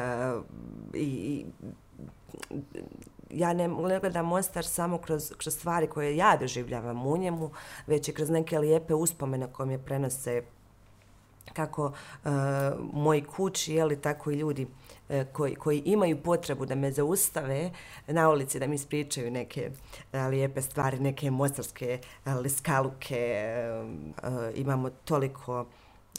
[0.94, 1.44] i,
[3.30, 7.50] ja ne, ne gledam Mostar samo kroz, kroz stvari koje ja doživljavam u njemu,
[7.86, 10.42] već i kroz neke lijepe uspomene koje mi prenose
[11.52, 11.92] kako
[12.24, 12.28] e,
[12.92, 14.66] moj kući, jeli, tako i ljudi
[15.08, 17.70] e, koji, koji imaju potrebu da me zaustave
[18.06, 23.16] na ulici, da mi ispričaju neke uh, lijepe stvari, neke mostarske e, liskaluke.
[23.16, 25.66] E, e, imamo toliko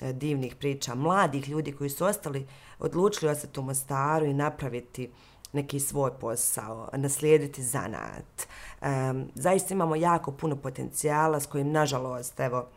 [0.02, 2.48] e, divnih priča mladih ljudi koji su ostali,
[2.80, 5.12] odlučili ostati u Mostaru i napraviti
[5.54, 8.48] neki svoj posao, naslijediti zanat.
[8.82, 8.88] E,
[9.36, 12.68] zaista imamo jako puno potencijala s kojim, nažalost, evo,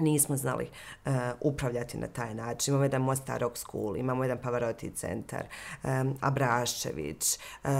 [0.00, 0.70] nismo znali
[1.04, 2.72] uh, upravljati na taj način.
[2.72, 5.44] Imamo jedan Mostar Rock School, imamo jedan Pavarotti centar,
[5.82, 7.70] um, Abraščević, uh,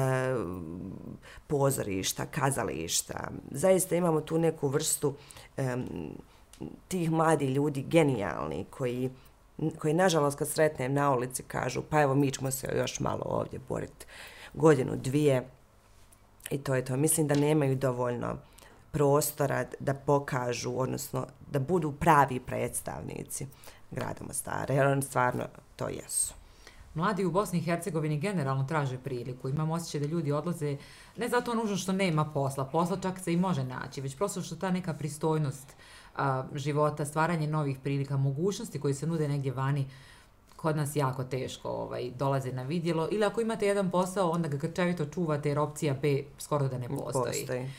[1.46, 3.30] pozorišta, kazališta.
[3.50, 5.14] Zaista imamo tu neku vrstu
[5.56, 5.85] um,
[6.88, 9.11] tih mladi ljudi, genijalni, koji
[9.78, 13.61] koji nažalost kad sretnem na ulici kažu pa evo mi ćemo se još malo ovdje
[13.68, 14.06] boriti
[14.54, 15.48] godinu, dvije
[16.50, 16.96] i to je to.
[16.96, 18.37] Mislim da nemaju dovoljno
[18.90, 23.46] prostora da pokažu, odnosno da budu pravi predstavnici
[23.90, 25.44] grada Mostara, jer oni stvarno
[25.76, 26.35] to jesu.
[26.94, 29.48] Mladi u Bosni i Hercegovini generalno traže priliku.
[29.48, 30.76] Imam osjećaj da ljudi odlaze
[31.16, 34.57] ne zato nužno što nema posla, posla čak se i može naći, već prosto što
[34.57, 35.76] ta neka pristojnost
[36.16, 39.87] a, života, stvaranje novih prilika, mogućnosti koji se nude negdje vani,
[40.57, 43.09] kod nas jako teško ovaj, dolaze na vidjelo.
[43.11, 46.88] Ili ako imate jedan posao, onda ga grčavito čuvate jer opcija B skoro da ne
[46.88, 47.33] postoji.
[47.40, 47.70] postoji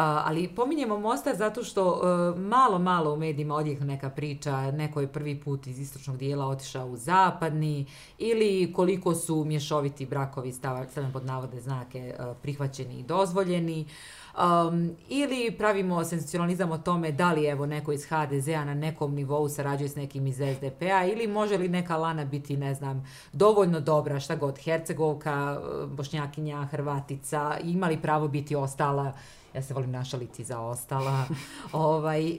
[0.00, 5.08] ali pominjemo Mostar zato što uh, malo, malo u medijima odjehnu neka priča, neko je
[5.08, 7.86] prvi put iz istočnog dijela otišao u zapadni
[8.18, 13.86] ili koliko su mješoviti brakovi stavljam pod navode znake uh, prihvaćeni i dozvoljeni.
[14.38, 19.48] Um, ili pravimo sensacionalizam o tome da li evo neko iz HDZ-a na nekom nivou
[19.48, 24.20] sarađuje s nekim iz SDP-a ili može li neka Lana biti, ne znam, dovoljno dobra,
[24.20, 29.12] šta god, Hercegovka, e, Bošnjakinja, Hrvatica, ima li pravo biti ostala
[29.58, 31.24] ja se volim našaliti za ostala.
[31.72, 32.38] ovaj, uh,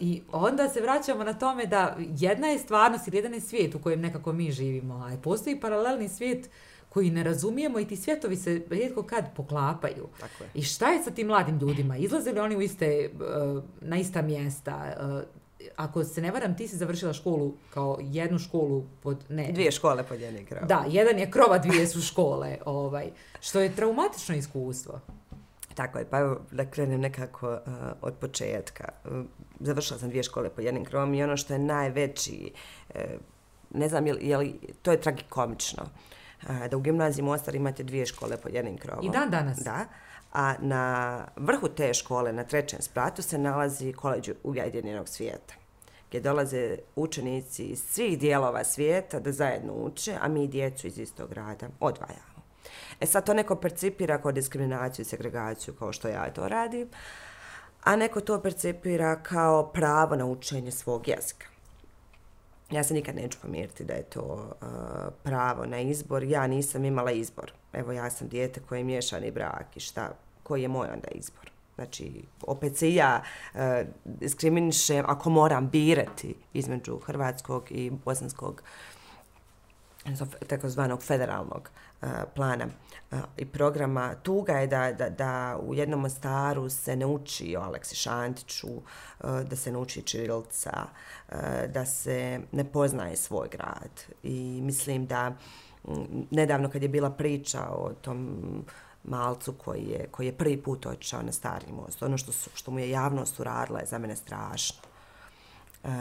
[0.00, 3.78] I onda se vraćamo na tome da jedna je stvarnost ili jedan je svijet u
[3.78, 6.50] kojem nekako mi živimo, a postoji paralelni svijet
[6.88, 10.08] koji ne razumijemo i ti svjetovi se rijetko kad poklapaju.
[10.20, 10.50] Tako je.
[10.54, 11.96] I šta je sa tim mladim ljudima?
[11.96, 14.94] Izlaze li oni u iste, uh, na ista mjesta?
[15.00, 15.38] Uh,
[15.76, 19.24] ako se ne varam, ti si završila školu kao jednu školu pod...
[19.28, 19.52] Ne.
[19.52, 20.68] Dvije škole pod jednim krovom.
[20.68, 22.58] Da, jedan je krova, dvije su škole.
[22.64, 25.00] ovaj, što je traumatično iskustvo.
[25.78, 27.58] Tako je, pa evo da krenem nekako uh,
[28.02, 28.88] od početka.
[29.04, 29.24] Uh,
[29.60, 32.52] završila sam dvije škole po jednim krovom i ono što je najveći,
[32.94, 33.00] uh,
[33.70, 35.82] ne znam, je li, je li, to je tragikomično,
[36.42, 39.04] uh, da u gimnaziji Mostar imate dvije škole po jednim krovom.
[39.04, 39.58] I dan danas.
[39.58, 39.84] Da.
[40.32, 45.54] A na vrhu te škole, na trećem spratu, se nalazi koleđ Ujedinjenog svijeta
[46.08, 51.30] gdje dolaze učenici iz svih dijelova svijeta da zajedno uče, a mi djecu iz istog
[51.30, 52.27] grada odvajamo.
[53.00, 56.88] E sad to neko percipira kao diskriminaciju i segregaciju kao što ja to radim,
[57.84, 61.46] a neko to percipira kao pravo na učenje svog jezika.
[62.70, 64.68] Ja se nikad neću pomiriti da je to uh,
[65.22, 66.22] pravo na izbor.
[66.22, 67.52] Ja nisam imala izbor.
[67.72, 70.10] Evo ja sam dijete koje je miješani brak i šta,
[70.42, 71.50] koji je moj onda izbor.
[71.74, 73.22] Znači, opet se ja
[73.54, 73.60] uh,
[74.04, 78.62] diskriminišem ako moram birati između hrvatskog i bosanskog
[80.46, 81.70] takozvanog federalnog
[82.02, 82.66] uh, plana
[83.10, 84.14] eh, i programa.
[84.22, 89.44] Tuga je da, da, da u jednom staru se ne uči o Aleksi Šantiću, eh,
[89.50, 90.72] da se ne uči Čirilca,
[91.68, 93.90] da se ne poznaje svoj grad.
[94.22, 95.92] I mislim da mm,
[96.30, 98.38] nedavno kad je bila priča o tom
[99.04, 102.70] malcu koji je, koji je prvi put otišao na stari most, ono što, su, što
[102.70, 104.78] mu je javnost uradila je za mene strašno.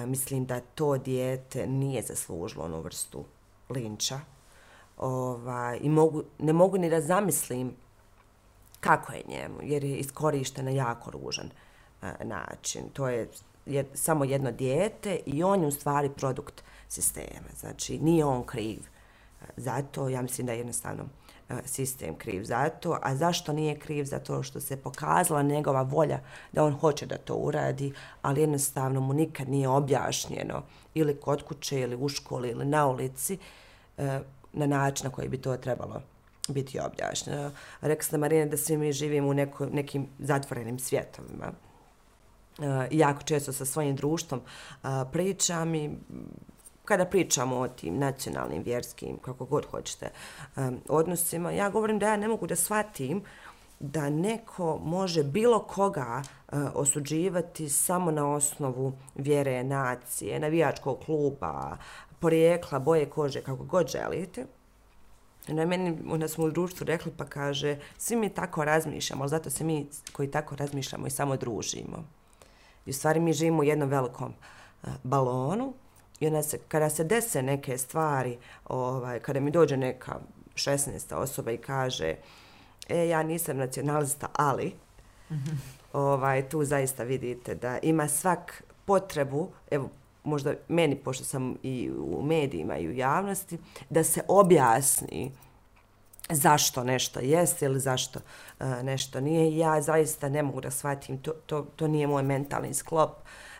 [0.05, 3.25] mislim da to dijete nije zaslužilo onu vrstu
[3.69, 4.19] linča,
[4.97, 7.75] ovaj, i mogu, ne mogu ni da zamislim
[8.79, 11.49] kako je njemu, jer je iskorišten na jako ružan
[12.01, 12.89] a, način.
[12.93, 13.29] To je,
[13.65, 17.49] je samo jedno dijete i on je u stvari produkt sistema.
[17.59, 18.79] Znači, nije on kriv.
[19.41, 21.05] E, Zato, ja mislim da je jednostavno
[21.49, 22.99] E, sistem kriv za to.
[23.01, 24.03] A zašto nije kriv?
[24.03, 26.19] Zato što se pokazala njegova volja
[26.51, 31.79] da on hoće da to uradi, ali jednostavno mu nikad nije objašnjeno ili kod kuće,
[31.79, 33.37] ili u školi, ili na ulici,
[33.97, 34.19] e,
[34.53, 36.01] na način na koji bi to trebalo
[36.49, 37.51] biti objašnjeno.
[37.81, 41.51] Rekla sam Marina da svi mi živimo u neko, nekim zatvorenim svjetovima.
[42.59, 44.41] E, jako često sa svojim društvom
[45.11, 45.97] pričam i
[46.87, 50.09] kada pričamo o tim nacionalnim, vjerskim, kako god hoćete,
[50.89, 53.23] odnosima, ja govorim da ja ne mogu da shvatim
[53.79, 56.21] da neko može bilo koga
[56.73, 61.77] osuđivati samo na osnovu vjere, nacije, navijačkog kluba,
[62.19, 64.45] porijekla, boje kože, kako god želite.
[65.47, 69.49] Na meni, onda smo u društvu rekli, pa kaže, svi mi tako razmišljamo, ali zato
[69.49, 72.03] se mi koji tako razmišljamo i samo družimo.
[72.85, 74.33] I u stvari mi živimo u jednom velikom
[74.83, 75.73] uh, balonu
[76.19, 80.19] i onda se, kada se dese neke stvari, ovaj, kada mi dođe neka
[80.55, 81.15] 16.
[81.15, 82.15] osoba i kaže,
[82.89, 84.73] e, ja nisam nacionalista, ali,
[85.29, 85.55] mm -hmm.
[85.93, 89.89] ovaj, tu zaista vidite da ima svak potrebu, evo,
[90.23, 93.57] možda meni, pošto sam i u medijima i u javnosti,
[93.89, 95.31] da se objasni
[96.29, 98.19] zašto nešto jeste ili zašto
[98.59, 99.57] uh, nešto nije.
[99.57, 103.11] Ja zaista ne mogu da shvatim, to, to, to nije moj mentalni sklop,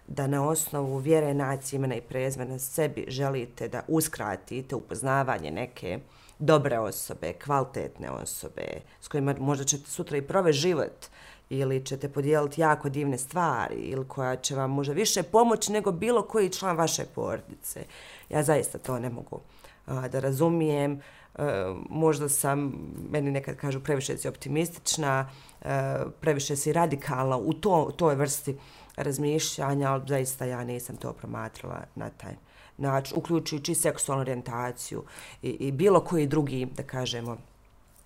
[0.08, 6.00] da na osnovu vjere nacije imena i prezmena sebi želite da uskratite upoznavanje neke
[6.40, 11.06] dobre osobe, kvalitetne osobe, s kojima možda ćete sutra i prove život,
[11.50, 16.22] ili ćete podijeliti jako divne stvari ili koja će vam možda više pomoći nego bilo
[16.22, 17.84] koji član vaše porodice.
[18.30, 19.42] Ja zaista to ne mogu
[19.86, 21.02] a, da razumijem.
[21.36, 21.42] E,
[21.90, 22.74] možda sam,
[23.12, 25.30] meni nekad kažu, previše si optimistična,
[25.62, 28.58] e, previše si radikalna u to, toj vrsti
[28.98, 32.34] razmišljanja, ali zaista ja nisam to promatrala na taj
[32.78, 35.04] način, uključujući seksualnu orientaciju
[35.42, 37.38] i, i bilo koji drugi, da kažemo,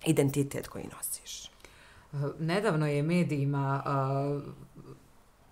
[0.06, 1.50] identitet koji nosiš.
[2.38, 3.82] Nedavno je medijima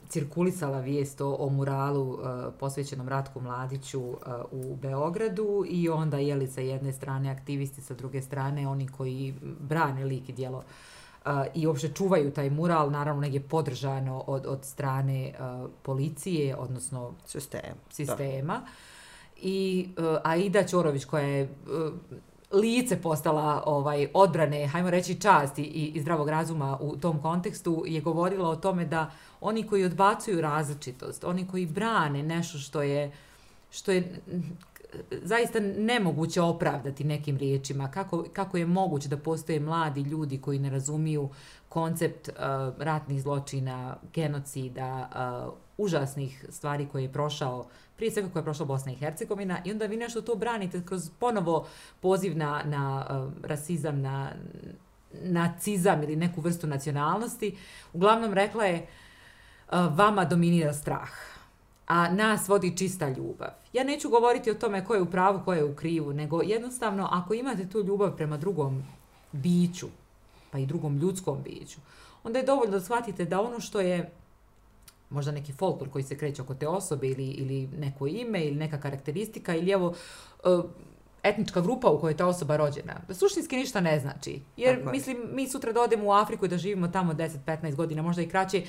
[0.09, 6.47] cirkulisala vijest o, o muralu a, posvećenom Ratku Mladiću a, u Beogradu i onda jeli
[6.47, 10.65] sa jedne strane aktivisti, sa druge strane oni koji brane lik i dijelo
[11.55, 17.75] i uopšte čuvaju taj mural, naravno negdje podržano od, od strane uh, policije, odnosno Sistem,
[17.91, 18.63] sistema.
[19.43, 21.93] I uh, Aida Ćorović koja je uh,
[22.53, 28.01] lice postala ovaj odbrane, hajmo reći časti i, i zdravog razuma u tom kontekstu, je
[28.01, 33.13] govorila o tome da oni koji odbacuju različitost, oni koji brane nešto što je
[33.71, 34.21] što je
[35.23, 40.71] zaista nemoguće opravdati nekim riječima, kako, kako je moguće da postoje mladi ljudi koji ne
[40.71, 41.29] razumiju
[41.69, 42.35] koncept uh,
[42.79, 45.09] ratnih zločina, genocida,
[45.47, 49.73] uh, užasnih stvari koje je prošao, prije svega koje je prošla Bosna i Hercegovina, i
[49.73, 51.67] onda vi nešto to branite kroz ponovo
[52.01, 54.33] poziv na, na uh, rasizam, na
[55.23, 57.57] nacizam ili neku vrstu nacionalnosti.
[57.93, 58.87] Uglavnom rekla je,
[59.73, 61.11] uh, vama dominira strah,
[61.91, 63.49] a nas vodi čista ljubav.
[63.73, 67.09] Ja neću govoriti o tome ko je u pravu, ko je u krivu, nego jednostavno
[67.11, 68.83] ako imate tu ljubav prema drugom
[69.33, 69.87] biću,
[70.51, 71.81] pa i drugom ljudskom biću,
[72.25, 74.11] onda je dovoljno da shvatite da ono što je
[75.11, 78.81] možda neki folklor koji se kreće oko te osobe ili, ili neko ime ili neka
[78.81, 79.95] karakteristika ili evo
[81.23, 84.41] etnička grupa u kojoj je ta osoba rođena, da suštinski ništa ne znači.
[84.57, 88.03] Jer, Tako mislim, mi sutra da odemo u Afriku i da živimo tamo 10-15 godina,
[88.03, 88.63] možda i kraće,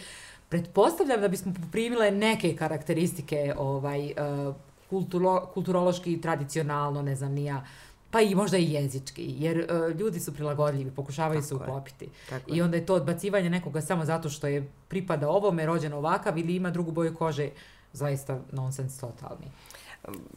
[0.52, 4.56] pretpostavljam da bismo poprimile neke karakteristike ovaj uh,
[4.90, 7.66] kulturo, kulturološki tradicionalno ne znam nija
[8.12, 12.10] pa i možda i jezički jer uh, ljudi su prilagodljivi pokušavaju Tako se uklopiti.
[12.48, 16.56] i onda je to odbacivanje nekoga samo zato što je pripada ovome rođen ovakav ili
[16.56, 17.50] ima drugu boju kože
[17.94, 19.48] zaista nonsens totalni.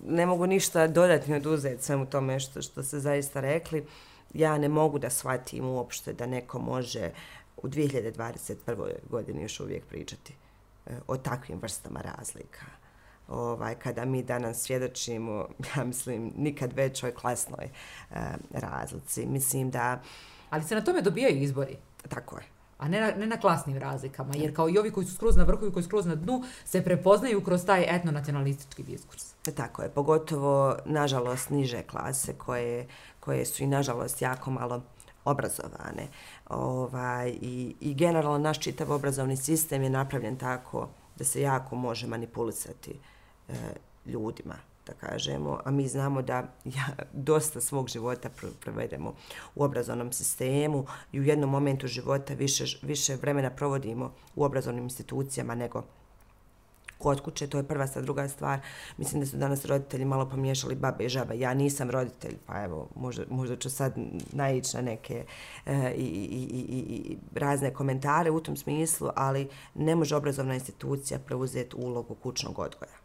[0.07, 3.87] Ne mogu ništa dodati ni oduzeti svemu tome što, što se zaista rekli.
[4.35, 7.11] Ja ne mogu da shvatim uopšte da neko može
[7.57, 8.93] u 2021.
[9.11, 10.35] godini još uvijek pričati
[10.87, 12.67] e, o takvim vrstama razlika.
[13.29, 18.17] Ovaj, kada mi danas svjedočimo, ja mislim, nikad većoj klasnoj e,
[18.51, 19.27] razlici.
[19.27, 20.03] Mislim da...
[20.51, 21.77] Ali se na tome dobijaju izbori.
[22.09, 22.45] Tako je.
[22.79, 25.45] A ne na, ne na klasnim razlikama, jer kao i ovi koji su skroz na
[25.45, 29.35] vrhu i koji su skroz na dnu, se prepoznaju kroz taj etno-nacionalistički diskurs.
[29.57, 32.87] Tako je, pogotovo, nažalost, niže klase koje,
[33.21, 34.83] koje su i, nažalost, jako malo
[35.25, 36.09] obrazovane.
[36.49, 42.07] Ovaj, i, I generalno naš čitav obrazovni sistem je napravljen tako da se jako može
[42.07, 42.99] manipulisati
[43.49, 43.53] e,
[44.07, 44.55] ljudima,
[44.87, 45.61] da kažemo.
[45.65, 48.31] A mi znamo da ja dosta svog života
[48.61, 49.15] provedemo
[49.55, 55.55] u obrazovnom sistemu i u jednom momentu života više, više vremena provodimo u obrazovnim institucijama
[55.55, 55.83] nego
[56.99, 58.61] kod kuće, to je prva sa druga stvar.
[58.97, 61.35] Mislim da su danas roditelji malo pomiješali babe i žaba.
[61.35, 63.95] Ja nisam roditelj, pa evo, možda, možda ću sad
[64.33, 65.25] naići na neke
[65.67, 71.19] e, i, i, i, i razne komentare u tom smislu, ali ne može obrazovna institucija
[71.19, 73.05] preuzeti ulogu kućnog odgoja.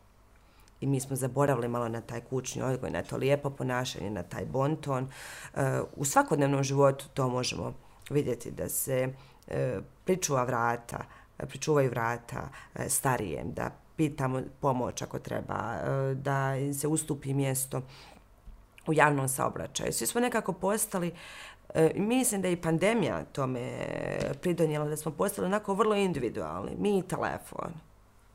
[0.81, 4.45] I mi smo zaboravili malo na taj kućni odgoj, na to lijepo ponašanje, na taj
[4.45, 5.07] bonton.
[5.55, 7.73] E, u svakodnevnom životu to možemo
[8.09, 9.13] vidjeti da se
[9.47, 16.15] e, pričuva vrata, e, E, pričuvaju vrata e, starijem, da pitamo pomoć ako treba, e,
[16.15, 17.81] da im se ustupi mjesto
[18.87, 19.93] u javnom saobraćaju.
[19.93, 21.11] Svi smo nekako postali
[21.95, 23.71] mislim da je i pandemija tome
[24.41, 26.71] pridonijela, da smo postali onako vrlo individualni.
[26.79, 27.73] Mi i telefon.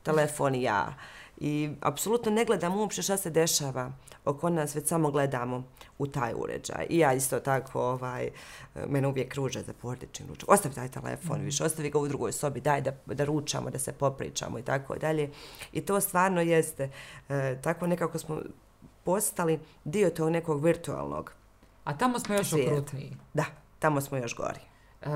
[0.02, 0.94] Telefon i ja.
[1.36, 3.92] I apsolutno ne gledamo uopšte šta se dešava
[4.24, 5.64] oko nas, već samo gledamo
[5.98, 6.86] u taj uređaj.
[6.90, 8.30] I ja isto tako, ovaj,
[8.88, 10.50] mene uvijek kruže za porodični ručak.
[10.50, 11.44] Ostavi taj telefon mm.
[11.44, 14.96] više, ostavi ga u drugoj sobi, daj da, da ručamo, da se popričamo i tako
[14.96, 15.30] dalje.
[15.72, 16.90] I to stvarno jeste.
[17.28, 18.38] E, tako nekako smo
[19.04, 21.32] postali dio tog nekog virtualnog
[21.84, 22.68] A tamo smo još Svijet.
[22.68, 23.16] okrutniji.
[23.34, 23.44] Da,
[23.78, 24.60] tamo smo još gori.
[25.02, 25.06] E,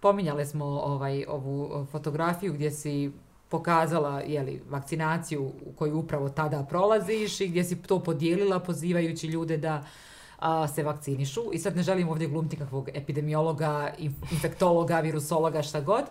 [0.00, 3.12] pominjali smo ovaj ovu fotografiju gdje si
[3.50, 9.82] pokazala jeli, vakcinaciju koju upravo tada prolaziš i gdje si to podijelila pozivajući ljude da
[10.38, 11.40] a, se vakcinišu.
[11.52, 13.92] I sad ne želim ovdje glumiti kakvog epidemiologa,
[14.32, 16.04] infektologa, virusologa, šta god.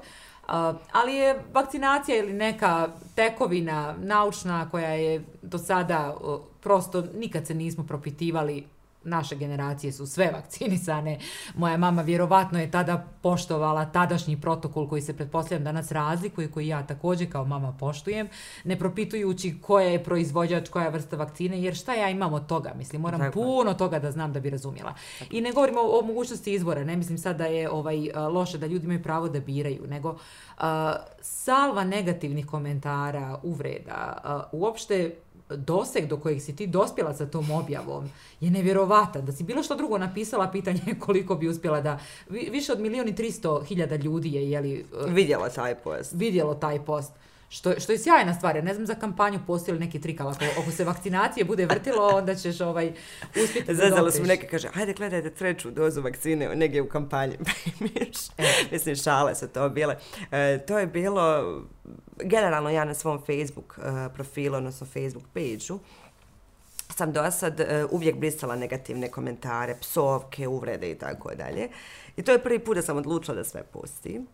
[0.47, 6.17] A, ali je vakcinacija ili neka tekovina naučna koja je do sada
[6.61, 8.65] prosto nikad se nismo propitivali
[9.03, 11.19] naše generacije su sve vakcinisane.
[11.55, 16.87] Moja mama vjerovatno je tada poštovala tadašnji protokol koji se pretpostavljam danas razlikuje, koji ja
[16.87, 18.29] također kao mama poštujem,
[18.63, 22.73] ne propitujući koja je proizvođač, koja je vrsta vakcine, jer šta ja imam od toga?
[22.77, 23.33] Mislim, moram Tako.
[23.33, 24.93] puno toga da znam da bi razumjela.
[25.19, 25.35] Tako.
[25.35, 27.97] I ne govorimo o, o mogućnosti izbora, ne mislim sad da je ovaj
[28.31, 30.63] loše da ljudi imaju pravo da biraju, nego uh,
[31.21, 34.17] salva negativnih komentara, uvreda,
[34.51, 35.15] uh, uopšte
[35.55, 39.25] doseg do kojeg si ti dospjela sa tom objavom je nevjerovatan.
[39.25, 41.99] Da si bilo što drugo napisala, pitanje koliko bi uspjela da...
[42.29, 44.85] Više od milijoni tristo hiljada ljudi je, jeli...
[45.05, 46.13] Uh, vidjelo taj post.
[46.13, 47.11] Vidjelo taj post.
[47.49, 50.31] Što, što je sjajna stvar, ja ne znam za kampanju postoji li neki trik, ali
[50.31, 52.93] ako, ako se vakcinacije bude vrtilo, onda ćeš ovaj,
[53.43, 57.33] uspjeti da Zazalo smo neke, kaže, hajde gledajte treću dozu vakcine negdje u kampanji.
[58.37, 58.43] e.
[58.71, 59.97] Mislim, šale su to bile.
[60.31, 61.43] E, to je bilo,
[62.23, 65.79] generalno ja na svom Facebook uh, profilu, odnosno Facebook page-u,
[66.95, 71.69] sam do sad uh, uvijek brisala negativne komentare, psovke, uvrede i tako dalje.
[72.17, 74.27] I to je prvi put da sam odlučila da sve pustim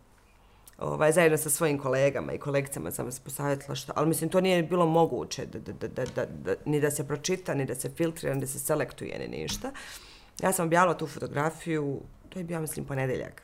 [0.78, 4.62] ovaj, zajedno sa svojim kolegama i kolegicama sam se posavjetila što, ali mislim to nije
[4.62, 7.90] bilo moguće da, da, da, da, da, da, ni da se pročita, ni da se
[7.90, 9.72] filtrira, ni da se selektuje, ni ništa.
[10.42, 13.42] Ja sam objavila tu fotografiju, to je bio, mislim, ponedeljak.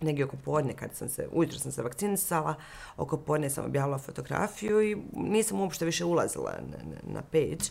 [0.00, 2.54] Negdje oko podne, kad sam se, ujutro sam se vakcinisala,
[2.96, 7.70] oko podne sam objavila fotografiju i nisam uopšte više ulazila na, na, na page.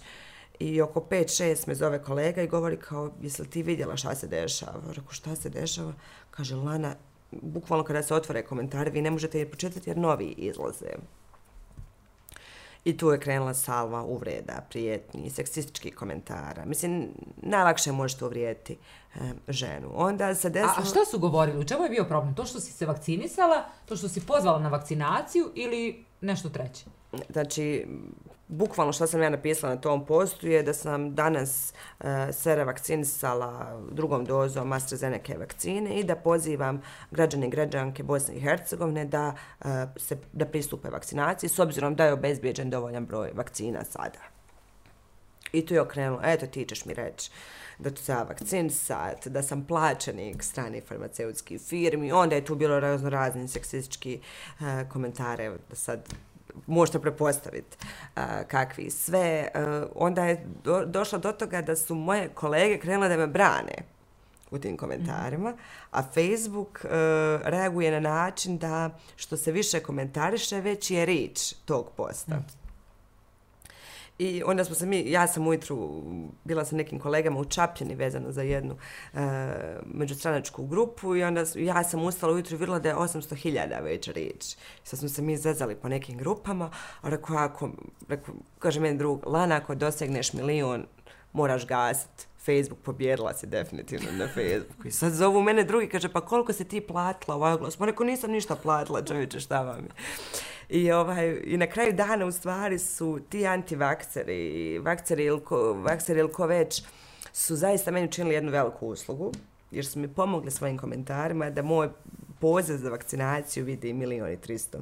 [0.60, 4.28] I oko 5-6 me zove kolega i govori kao, jesi li ti vidjela šta se
[4.28, 4.82] dešava?
[4.88, 5.94] Rekao, šta se dešava?
[6.32, 6.96] Kaže, Lana,
[7.32, 10.92] bukvalno kada se otvore komentari, vi ne možete je pročitati jer novi izlaze.
[12.86, 16.66] I tu je krenula salva uvreda, prijetni, seksistički komentara.
[16.66, 17.08] Mislim,
[17.38, 18.78] najlakše možete uvrijediti
[19.16, 19.92] e, ženu.
[19.94, 20.74] Onda se desilo...
[20.78, 21.60] A, a šta su govorili?
[21.60, 22.36] U čemu je bio problem?
[22.36, 26.86] To što si se vakcinisala, to što si pozvala na vakcinaciju ili nešto treće?
[27.30, 27.88] Znači,
[28.50, 32.56] bukvalno što sam ja napisala na tom postu je da sam danas e, uh, se
[32.56, 36.82] revakcinisala drugom dozom AstraZeneca vakcine i da pozivam
[37.12, 42.06] građane i građanke Bosne i Hercegovine da, uh, se, da pristupe vakcinaciji s obzirom da
[42.06, 44.20] je obezbijeđen dovoljan broj vakcina sada.
[45.52, 47.32] I tu je okrenulo, eto ti ćeš mi reći
[47.80, 52.80] da ću se ja vakcinisat, da sam plaćenik strani farmaceutskih firmi, onda je tu bilo
[52.80, 56.14] razno razni seksistički uh, komentare, da sad
[56.68, 57.78] možete prepostaviti
[58.16, 59.48] uh, kakvi sve.
[59.56, 59.62] Uh,
[59.96, 63.74] onda je do, došlo do toga da su moje kolege krenule da me brane
[64.52, 65.54] u tim komentarima,
[65.92, 66.90] a Facebook uh,
[67.44, 72.42] reaguje na način da što se više komentariše, već je rič tog posta.
[74.20, 76.04] I onda smo se mi, ja sam ujutru
[76.44, 78.76] bila sa nekim kolegama u Čapljeni vezano za jednu
[79.14, 79.20] e,
[79.86, 84.56] međustranačku grupu i onda ja sam ustala ujutru i vidjela da je 800.000 već rič.
[84.84, 87.70] Sad smo se mi zezali po nekim grupama, a rekao, ako,
[88.08, 90.86] rekao, kaže meni drug, Lana, ako dosegneš milion,
[91.34, 92.26] moraš gasiti.
[92.46, 94.88] Facebook pobjedila se definitivno na Facebooku.
[94.88, 97.78] I sad zovu mene drugi, kaže, pa koliko se ti platila ovaj oglas?
[97.78, 99.90] Pa rekao, nisam ništa platila, čovječe, šta vam je?
[100.70, 106.20] I, ovaj, I na kraju dana u stvari su ti antivakseri, vakseri ili ko, vakseri
[106.20, 106.84] ili ko već,
[107.34, 109.32] su zaista meni učinili jednu veliku uslugu,
[109.72, 111.90] jer su mi pomogli svojim komentarima da moj
[112.40, 114.80] poziv za vakcinaciju vidi milioni tristo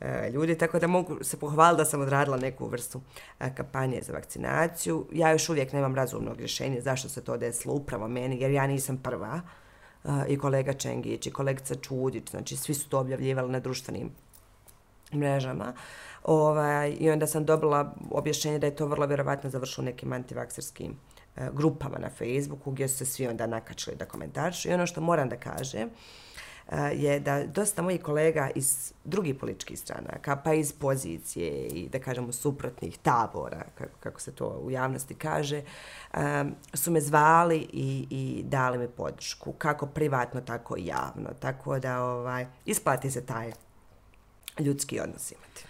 [0.00, 3.00] e, ljudi, tako da mogu se pohvaliti da sam odradila neku vrstu
[3.40, 5.06] eh, kampanje za vakcinaciju.
[5.12, 8.96] Ja još uvijek nemam razumnog rješenja zašto se to desilo upravo meni, jer ja nisam
[8.96, 9.40] prva
[10.04, 14.10] eh, i kolega Čengić i kolegica Čudić, znači svi su to objavljivali na društvenim
[15.14, 15.72] mrežama.
[16.24, 20.96] Ovaj, I onda sam dobila objašnjenje da je to vrlo vjerovatno završilo nekim antivakserskim
[21.36, 24.68] e, grupama na Facebooku gdje su se svi onda nakačili da komentaršu.
[24.68, 25.88] I ono što moram da kažem,
[26.68, 31.98] e, je da dosta mojih kolega iz drugih političkih stranaka, pa iz pozicije i da
[31.98, 35.62] kažemo suprotnih tabora, kako, kako se to u javnosti kaže,
[36.14, 36.44] e,
[36.74, 41.30] su me zvali i, i dali mi podršku, kako privatno, tako i javno.
[41.40, 43.52] Tako da ovaj, isplati se taj
[44.60, 45.64] ljudski odnos imati.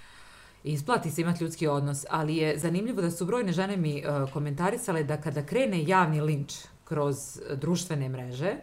[0.65, 5.05] Isplati se imati ljudski odnos, ali je zanimljivo da su brojne žene mi uh, komentarisale
[5.05, 8.57] da kada krene javni linč kroz društvene mreže,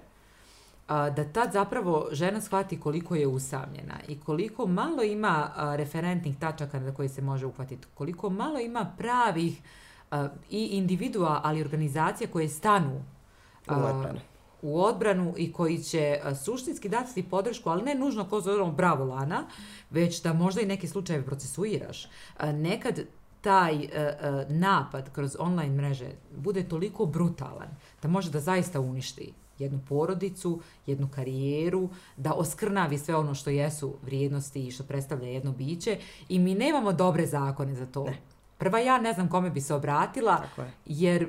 [0.88, 6.94] da tad zapravo žena shvati koliko je usamljena i koliko malo ima referentnih tačaka na
[6.94, 9.62] koje se može uhvatiti, koliko malo ima pravih
[10.50, 13.04] i individua, ali organizacija koje stanu
[13.70, 14.20] u odbranu.
[14.62, 19.44] U odbranu i koji će suštinski dati podršku, ali ne nužno ko zove bravo Lana,
[19.90, 22.08] već da možda i neke slučajeve procesuiraš.
[22.44, 23.00] Nekad
[23.42, 23.88] taj
[24.50, 27.70] napad kroz online mreže bude toliko brutalan
[28.02, 33.94] da može da zaista uništi jednu porodicu, jednu karijeru, da oskrnavi sve ono što jesu
[34.06, 35.98] vrijednosti i što predstavlja jedno biće
[36.30, 38.04] i mi nemamo dobre zakone za to.
[38.04, 38.18] Ne.
[38.58, 40.44] Prva ja ne znam kome bi se obratila,
[40.86, 41.28] jer e,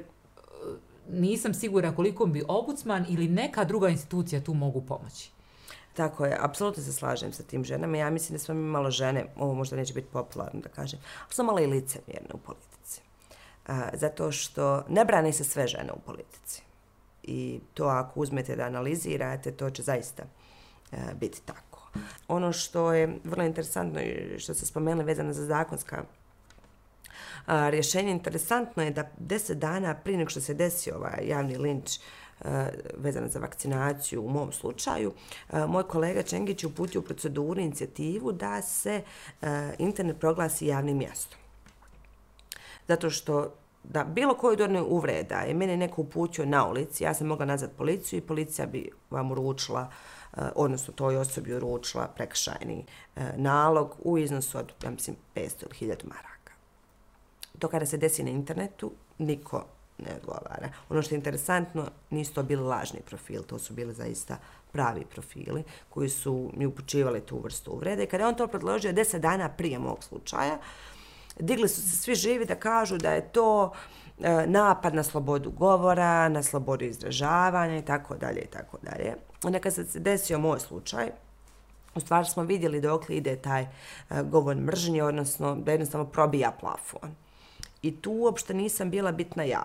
[1.09, 5.31] nisam sigura koliko bi obucman ili neka druga institucija tu mogu pomoći.
[5.95, 7.97] Tako je, apsolutno se slažem sa tim ženama.
[7.97, 11.35] Ja mislim da smo mi malo žene, ovo možda neće biti popularno da kažem, ali
[11.35, 13.01] smo malo i licemjerne u politici.
[13.67, 16.63] A, zato što ne brane se sve žene u politici
[17.23, 20.23] i to ako uzmete da analizirate, to će zaista
[20.93, 21.91] a, biti tako.
[22.29, 26.05] Ono što je vrlo interesantno i što se spomenuli vezano za zakonska
[27.49, 31.99] a, rješenje, interesantno je da deset dana prije nego što se desi ovaj javni linč
[32.97, 35.13] vezana za vakcinaciju u mom slučaju,
[35.69, 39.03] moj kolega Čengić je uputio u proceduru inicijativu da se
[39.79, 41.39] internet proglasi javnim mjestom.
[42.89, 47.27] Zato što da bilo koju dorne uvreda je mene neko uputio na ulici, ja sam
[47.27, 49.91] mogla nazvat policiju i policija bi vam uručila,
[50.55, 52.85] odnosno toj osobi uručila prekšajni
[53.37, 56.38] nalog u iznosu od, ja mislim, 500 ili 1000 maraka.
[57.59, 59.65] To kada se desi na internetu, niko
[59.99, 60.69] ne odgovara.
[60.89, 64.37] Ono što je interesantno, nisu to bili lažni profil, to su bili zaista
[64.73, 68.07] pravi profili koji su mi upućivali tu vrstu uvrede.
[68.07, 70.59] Kada je on to predložio 10 dana prije mog slučaja,
[71.41, 73.73] digli su se svi živi da kažu da je to
[74.21, 79.15] e, napad na slobodu govora, na slobodu izražavanja i tako dalje i tako dalje.
[79.45, 81.11] Onda kad se desio moj slučaj,
[81.95, 83.69] u stvari smo vidjeli dok ide taj e,
[84.23, 87.15] govor mržnje, odnosno da jednostavno probija plafon.
[87.83, 89.65] I tu uopšte nisam bila bitna ja.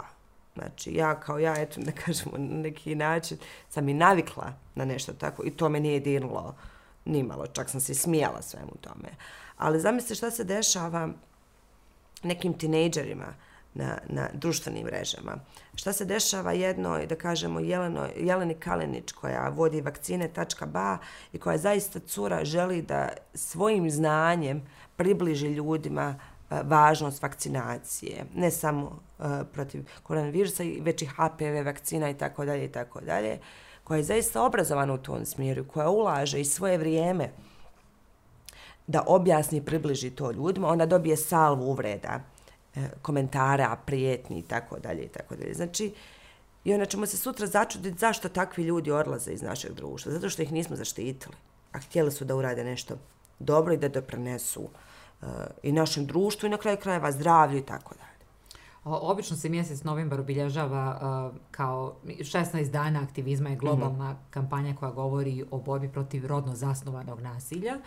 [0.55, 3.37] Znači, ja kao ja, eto, da kažemo, na neki način
[3.69, 6.55] sam i navikla na nešto tako i to me nije dirnulo
[7.05, 9.09] nimalo, čak sam se smijala svemu tome.
[9.57, 11.09] Ali zamislite šta se dešava
[12.23, 13.33] nekim tinejdžerima
[13.73, 15.37] na, na društvenim mrežama.
[15.75, 20.97] Šta se dešava jednoj, da kažemo, Jeleno, Jeleni Kalenić koja vodi vakcine.ba
[21.33, 24.61] i koja zaista cura želi da svojim znanjem
[24.95, 32.17] približi ljudima uh, važnost vakcinacije, ne samo uh, protiv koronavirusa, već i HPV vakcina i
[32.17, 33.39] tako dalje i tako dalje,
[33.83, 37.29] koja je zaista obrazovana u tom smjeru, koja ulaže i svoje vrijeme
[38.87, 42.19] da objasni i približi to ljudima, ona dobije salvu uvreda,
[42.75, 45.53] e, komentara, prijetni i tako dalje i tako dalje.
[45.53, 45.93] Znači,
[46.63, 50.11] i onda ćemo se sutra začuditi zašto takvi ljudi odlaze iz našeg društva.
[50.11, 51.35] Zato što ih nismo zaštitili.
[51.71, 52.97] A htjeli su da urade nešto
[53.39, 54.69] dobro i da doprinesu uh,
[55.63, 58.03] i našem društvu i na kraju krajeva zdravlju i tako dalje.
[58.85, 60.99] Obično se mjesec novembar obilježava
[61.31, 64.29] uh, kao 16 dana aktivizma je globalna mm -hmm.
[64.29, 67.77] kampanja koja govori o borbi protiv rodno zasnovanog nasilja.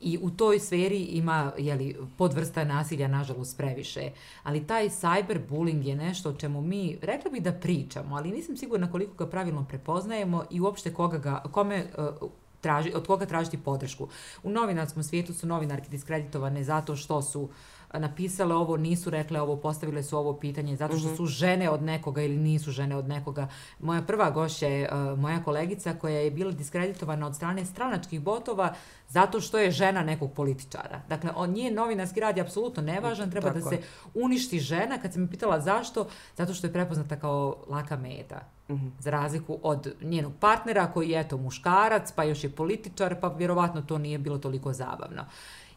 [0.00, 4.10] I u toj sferi ima jeli, podvrsta nasilja, nažalost, previše.
[4.42, 8.90] Ali taj cyberbullying je nešto o čemu mi, rekla bih da pričamo, ali nisam sigurna
[8.90, 11.86] koliko ga pravilno prepoznajemo i uopšte koga ga, kome
[12.20, 12.30] uh,
[12.62, 14.08] traži, od koga tražiti podršku.
[14.42, 17.50] U novinarskom svijetu su novinarke diskreditovane zato što su uh,
[17.98, 21.16] napisale ovo, nisu rekle ovo, postavile su ovo pitanje zato što mhm.
[21.16, 23.48] su žene od nekoga ili nisu žene od nekoga.
[23.80, 28.74] Moja prva gošća je uh, moja kolegica koja je bila diskreditovana od strane stranačkih botova
[29.08, 31.00] zato što je žena nekog političara.
[31.08, 33.70] Dakle, on nije novinarski rad je apsolutno nevažan, treba Tako.
[33.70, 33.82] da se
[34.14, 34.98] uništi žena.
[34.98, 38.40] Kad sam mi pitala zašto, zato što je prepoznata kao laka meta.
[38.68, 38.90] Mm -hmm.
[38.98, 43.82] Za razliku od njenog partnera koji je eto muškarac, pa još je političar, pa vjerovatno
[43.82, 45.24] to nije bilo toliko zabavno.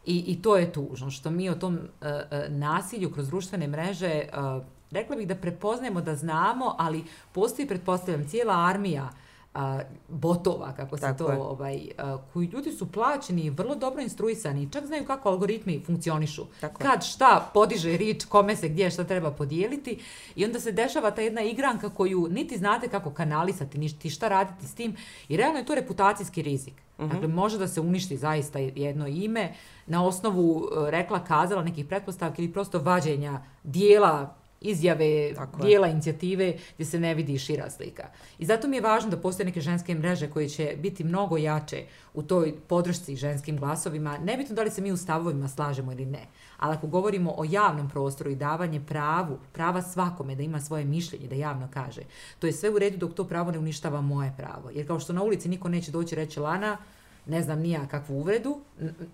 [0.05, 2.07] I, I to je tužno, što mi o tom uh,
[2.49, 8.65] nasilju kroz društvene mreže, uh, rekla bih da prepoznajemo, da znamo, ali postoji, pretpostavljam, cijela
[8.67, 9.09] armija
[9.55, 11.37] a, botova, kako se Tako to, je.
[11.37, 16.45] ovaj, a, koji ljudi su plaćeni, vrlo dobro instruisani, čak znaju kako algoritmi funkcionišu.
[16.61, 16.83] Tako.
[16.83, 19.99] Kad šta podiže rič, kome se gdje šta treba podijeliti
[20.35, 24.67] i onda se dešava ta jedna igranka koju niti znate kako kanalisati, niti šta raditi
[24.67, 24.95] s tim
[25.29, 26.73] i realno je to reputacijski rizik.
[26.99, 27.09] Mhm.
[27.09, 29.53] Dakle, može da se uništi zaista jedno ime
[29.87, 34.35] na osnovu e, rekla, kazala nekih pretpostavki ili prosto vađenja dijela
[34.69, 35.67] izjave, Tako je.
[35.67, 38.07] dijela inicijative gdje se ne vidi šira slika.
[38.39, 41.83] I zato mi je važno da postoje neke ženske mreže koje će biti mnogo jače
[42.13, 44.17] u toj podršci ženskim glasovima.
[44.17, 46.25] Nebitno da li se mi u stavovima slažemo ili ne,
[46.57, 51.27] ali ako govorimo o javnom prostoru i davanje pravu, prava svakome da ima svoje mišljenje,
[51.27, 52.01] da javno kaže,
[52.39, 54.69] to je sve u redu dok to pravo ne uništava moje pravo.
[54.73, 56.77] Jer kao što na ulici niko neće doći reći Lana,
[57.25, 58.61] ne znam nija kakvu uvredu,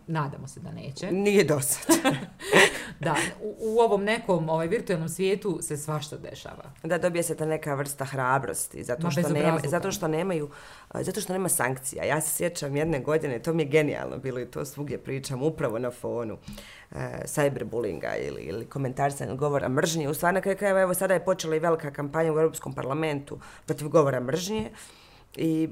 [0.07, 1.11] nadamo se da neće.
[1.11, 1.95] Nije dosad.
[2.99, 6.63] Da, u, u ovom nekom ovaj, virtualnom svijetu se svašta dešava.
[6.83, 10.49] Da dobije se ta neka vrsta hrabrosti, zato Ma, što, nema, zato što nemaju,
[10.93, 12.03] zato što nema sankcija.
[12.03, 15.79] Ja se sjećam jedne godine, to mi je genijalno bilo i to svugdje pričam, upravo
[15.79, 16.37] na fonu
[16.91, 16.95] e,
[17.25, 20.09] cyberbullinga ili, ili komentarsanja govora mržnje.
[20.09, 23.39] U stvari, na kraju krajeva, evo sada je počela i velika kampanja u Europskom parlamentu
[23.65, 24.69] protiv govora mržnje.
[25.35, 25.69] I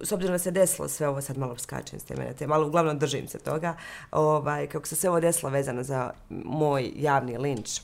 [0.00, 2.98] s obzirom da se desilo sve ovo, sad malo skačem s teme na malo uglavnom
[2.98, 3.76] držim se toga,
[4.10, 7.82] ovaj, kako se sve ovo desilo vezano za moj javni linč, eh,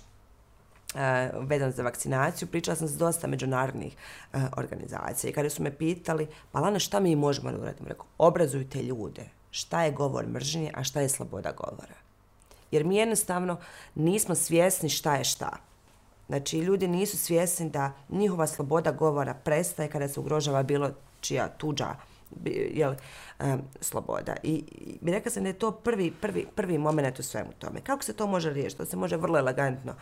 [0.94, 3.96] Uh, vezan za vakcinaciju, pričala sam s dosta međunarodnih
[4.32, 7.88] uh, organizacija i kada su me pitali, pa Lana, šta mi možemo da uradimo?
[7.88, 9.22] Rekao, obrazujte ljude.
[9.50, 11.94] Šta je govor mržnje, a šta je sloboda govora?
[12.70, 13.56] Jer mi jednostavno
[13.94, 15.56] nismo svjesni šta je šta.
[16.26, 20.90] Znači, ljudi nisu svjesni da njihova sloboda govora prestaje kada se ugrožava bilo
[21.20, 21.96] čija tuđa
[22.30, 22.94] bi- jel,
[23.80, 24.36] sloboda.
[24.42, 27.80] I, i bi rekla sam da je to prvi, prvi, prvi moment u svemu tome.
[27.80, 28.78] Kako se to može riješiti?
[28.78, 29.94] To se može vrlo elegantno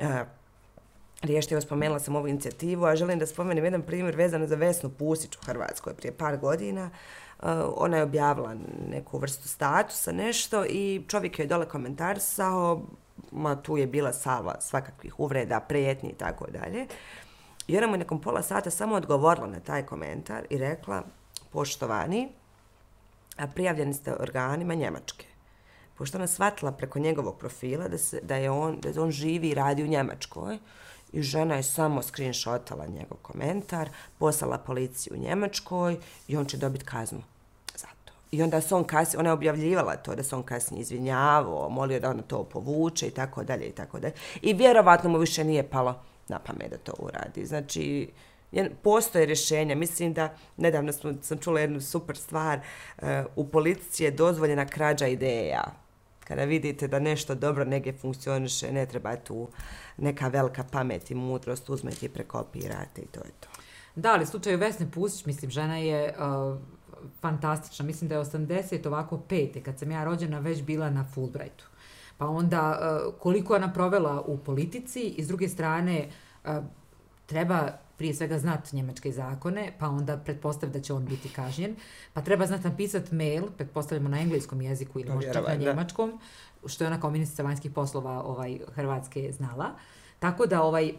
[0.00, 0.06] uh,
[1.22, 1.54] riješiti.
[1.54, 5.36] Evo spomenula sam ovu inicijativu, a želim da spomenem jedan primjer vezano za Vesnu Pusić
[5.36, 6.90] u Hrvatskoj prije par godina.
[7.42, 8.54] Uh, ona je objavila
[8.88, 12.82] neku vrstu statusa, nešto i čovjek joj je dole komentarsao,
[13.32, 16.86] ma tu je bila salva svakakvih uvreda, prijetnji i tako dalje.
[17.66, 21.02] I ona mu je nakon pola sata samo odgovorila na taj komentar i rekla,
[21.52, 22.28] poštovani,
[23.36, 25.26] a prijavljeni ste organima Njemačke.
[25.98, 29.54] Pošto ona shvatila preko njegovog profila da, se, da, je on, da on živi i
[29.54, 30.58] radi u Njemačkoj,
[31.12, 33.88] i žena je samo screenshotala njegov komentar,
[34.18, 35.96] poslala policiju u Njemačkoj
[36.28, 37.22] i on će dobiti kaznu
[37.76, 38.12] za to.
[38.30, 42.00] I onda se on kasnije, ona je objavljivala to da se on kasnije izvinjavao, molio
[42.00, 44.14] da ona to povuče i tako dalje i tako dalje.
[44.42, 47.46] I vjerovatno mu više nije palo na pamet da to uradi.
[47.46, 48.10] Znači,
[48.52, 49.74] je- postoje rješenja.
[49.74, 52.60] Mislim da, nedavno smo, sam čula jednu super stvar,
[52.98, 55.64] e, u politici je dozvoljena krađa ideja.
[56.24, 59.48] Kada vidite da nešto dobro negdje funkcioniše, ne treba tu
[59.96, 63.48] neka velika pamet i mudrost, uzmete i prekopirate i to je to.
[63.94, 66.58] Da, ali u slučaju Vesne Pusić, mislim, žena je uh,
[67.20, 67.84] fantastična.
[67.84, 71.66] Mislim da je 80 ovako pete, kad sam ja rođena, već bila na Fulbrightu.
[72.22, 76.08] Pa onda uh, koliko je ona provela u politici i s druge strane
[76.44, 76.50] uh,
[77.26, 81.76] treba prije svega znati njemačke zakone, pa onda pretpostaviti da će on biti kažnjen,
[82.12, 86.20] pa treba znati napisati mail, pretpostavljamo na engleskom jeziku ili možda čak na njemačkom,
[86.66, 89.66] što je ona kao ministrica vanjskih poslova ovaj, Hrvatske znala.
[90.18, 90.92] Tako da ovaj,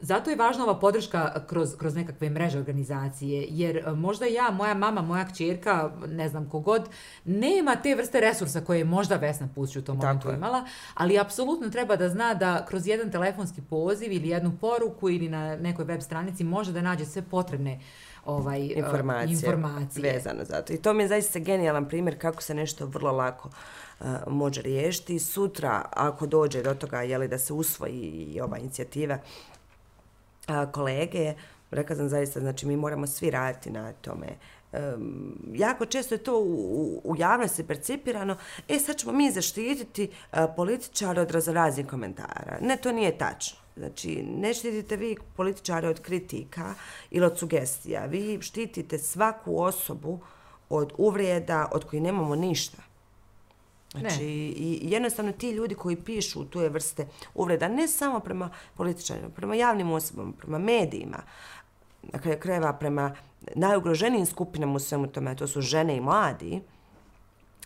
[0.00, 4.74] zato je važna ova podrška kroz, kroz nekakve mreže organizacije, jer e, možda ja, moja
[4.74, 6.88] mama, moja kćerka, ne znam kogod,
[7.24, 10.34] nema te vrste resursa koje je možda Vesna Pusić u tom Tako momentu je.
[10.34, 15.28] imala, ali apsolutno treba da zna da kroz jedan telefonski poziv ili jednu poruku ili
[15.28, 17.80] na nekoj web stranici može da nađe sve potrebne
[18.24, 20.12] ovaj, e, informacije, informacije.
[20.12, 20.72] vezano za to.
[20.72, 23.54] I to mi je zaista genijalan primjer kako se nešto vrlo lako uh,
[24.00, 25.18] Eh, može riješiti.
[25.18, 28.00] Sutra, ako dođe do toga jeli, da se usvoji
[28.34, 29.14] i ova inicijativa
[30.48, 31.34] eh, kolege,
[31.70, 34.26] rekla sam zaista, znači mi moramo svi raditi na tome.
[34.72, 38.36] Um, jako često je to u, u- u javnosti percipirano,
[38.68, 42.58] e sad ćemo mi zaštititi uh, političare od raznoraznih komentara.
[42.60, 43.58] Ne, to nije tačno.
[43.76, 46.74] Znači, ne štitite vi političare od kritika
[47.10, 48.06] ili od sugestija.
[48.06, 50.20] Vi štitite svaku osobu
[50.68, 52.89] od uvrijeda od kojih nemamo ništa.
[53.98, 58.50] Znači, i i jednostavno ti ljudi koji pišu tu je vrste uvreda, ne samo prema
[58.74, 61.22] političarima, prema javnim osobama, prema medijima,
[62.02, 63.14] na kraju krajeva prema
[63.54, 66.60] najugroženijim skupinama u svemu tome, to su žene i mladi,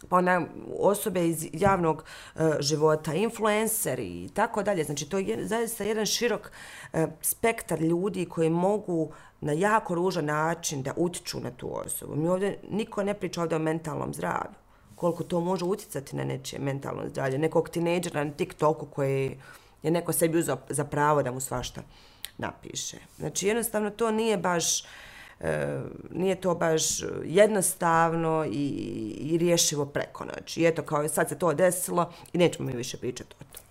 [0.08, 0.40] pa onda
[0.78, 2.04] osobe iz javnog
[2.36, 4.84] e, života, influenceri i tako dalje.
[4.84, 6.52] Znači, to je zaista jedan širok
[6.92, 12.16] e, spektar ljudi koji mogu na jako ružan način da utiču na tu osobu.
[12.16, 14.63] Mi ovdje, niko ne priča ovdje o mentalnom zdravlju.
[14.96, 17.38] Koliko to može uticati na nečije mentalno zdravlje.
[17.38, 19.38] Nekog tinejdžera na TikToku koji
[19.82, 21.82] je neko sebi uzao za pravo da mu svašta
[22.38, 22.96] napiše.
[23.18, 24.84] Znači, jednostavno to nije baš
[25.40, 25.80] e,
[26.10, 26.82] nije to baš
[27.24, 28.68] jednostavno i,
[29.20, 30.60] i rješivo preko noći.
[30.60, 33.64] I eto, kao sad se to desilo i nećemo mi više pričati o tome.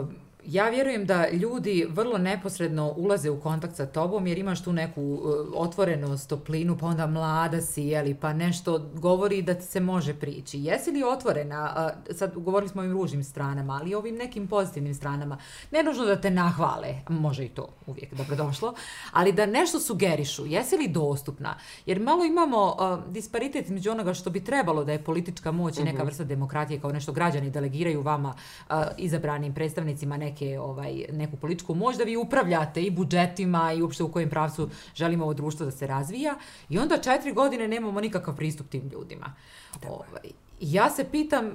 [0.00, 4.72] Uh Ja vjerujem da ljudi vrlo neposredno ulaze u kontakt sa tobom jer imaš tu
[4.72, 5.20] neku uh,
[5.54, 10.58] otvorenost, toplinu, pa onda mlada si, jeli, pa nešto govori da ti se može prići.
[10.58, 14.48] Jesi li otvorena, uh, sad govorili smo o ovim ružnim stranama, ali i ovim nekim
[14.48, 15.38] pozitivnim stranama,
[15.70, 18.74] ne nužno da te nahvale, može i to uvijek dobro došlo,
[19.12, 21.54] ali da nešto sugerišu, jesi li dostupna?
[21.86, 25.84] Jer malo imamo uh, disparitet među onoga što bi trebalo da je politička moć i
[25.84, 26.06] neka mhm.
[26.06, 28.34] vrsta demokratije kao nešto građani delegiraju vama
[28.96, 34.02] izabranim predstavnicima neke neke, ovaj, neku političku moć da vi upravljate i budžetima i uopšte
[34.02, 36.36] u kojem pravcu želimo ovo društvo da se razvija.
[36.68, 39.34] I onda četiri godine nemamo nikakav pristup tim ljudima.
[39.88, 41.52] Ovaj, ja se pitam, uh,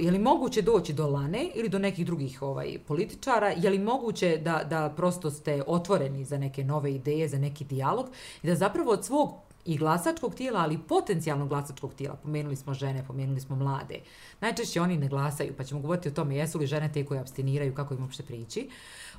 [0.00, 3.48] je li moguće doći do Lane ili do nekih drugih ovaj političara?
[3.48, 8.06] Je li moguće da, da prosto ste otvoreni za neke nove ideje, za neki dijalog
[8.42, 9.34] i da zapravo od svog
[9.66, 12.16] i glasačkog tijela, ali potencijalnog glasačkog tijela.
[12.16, 14.00] Pomenuli smo žene, pomenuli smo mlade.
[14.40, 17.74] Najčešće oni ne glasaju, pa ćemo govoriti o tome jesu li žene te koje abstiniraju,
[17.74, 18.70] kako im uopšte prići.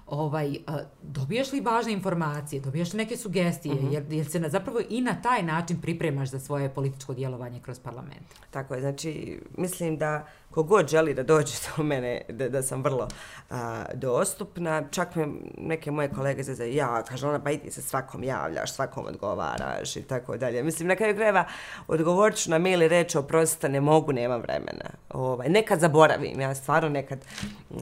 [0.08, 0.58] Ovaj,
[1.02, 3.88] dobiješ li važne informacije, dobiješ li neke sugestije, uh mhm.
[3.88, 3.94] -huh.
[3.94, 7.80] jer, jer se na, zapravo i na taj način pripremaš za svoje političko djelovanje kroz
[7.80, 8.28] parlament?
[8.52, 13.08] Tako je, znači mislim da kogod želi da dođe do mene, da, da sam vrlo
[13.50, 14.84] a, dostupna.
[14.92, 15.28] Čak me
[15.58, 20.02] neke moje kolege zazve, ja, kaže ona, pa idi se svakom javljaš, svakom odgovaraš i
[20.02, 20.64] tako dalje.
[20.64, 21.46] Mislim, na kraju krajeva
[21.88, 24.90] odgovorit ću na mail i reći, oprostite, ne mogu, nemam vremena.
[25.10, 27.20] Ovaj, nekad zaboravim, ja stvarno nekad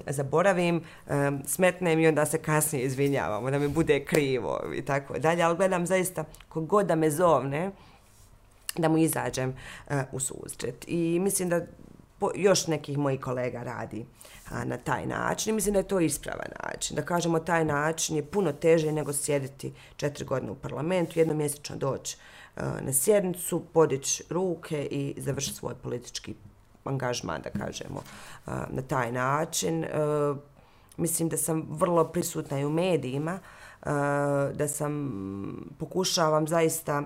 [0.07, 5.43] zaboravim, um, smetnem i onda se kasnije izvinjavam, da mi bude krivo i tako dalje,
[5.43, 7.71] ali gledam zaista kogod da me zovne,
[8.77, 9.49] da mu izađem
[9.89, 10.85] uh, u susret.
[10.87, 11.61] I mislim da
[12.19, 14.05] po, još nekih mojih kolega radi
[14.49, 15.51] a, na taj način.
[15.51, 16.95] I mislim da je to ispravan način.
[16.95, 22.17] Da kažemo, taj način je puno teže nego sjediti četiri godine u parlamentu, jednomjesečno doći
[22.55, 26.35] a, na sjednicu, podići ruke i završiti svoj politički
[26.83, 28.03] angažman, da kažemo,
[28.45, 29.85] a, na taj način.
[29.85, 30.35] A,
[30.97, 33.39] mislim da sam vrlo prisutna i u medijima,
[33.81, 35.11] a, da sam
[35.79, 37.03] pokušavam zaista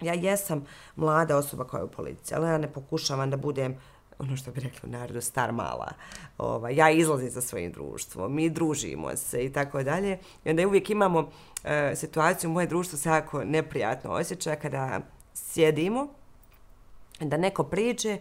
[0.00, 0.64] Ja jesam
[0.96, 3.76] mlada osoba koja je u policiji, ali ja ne pokušavam da budem
[4.20, 5.92] ono što bi rekli u narodu, star mala.
[6.38, 10.18] Ova, ja izlazim sa svojim društvom, mi družimo se i tako dalje.
[10.44, 11.30] I onda uvijek imamo
[11.64, 15.00] e, situaciju, moje društvo se jako neprijatno osjeća kada
[15.34, 16.08] sjedimo,
[17.20, 18.18] da neko priđe,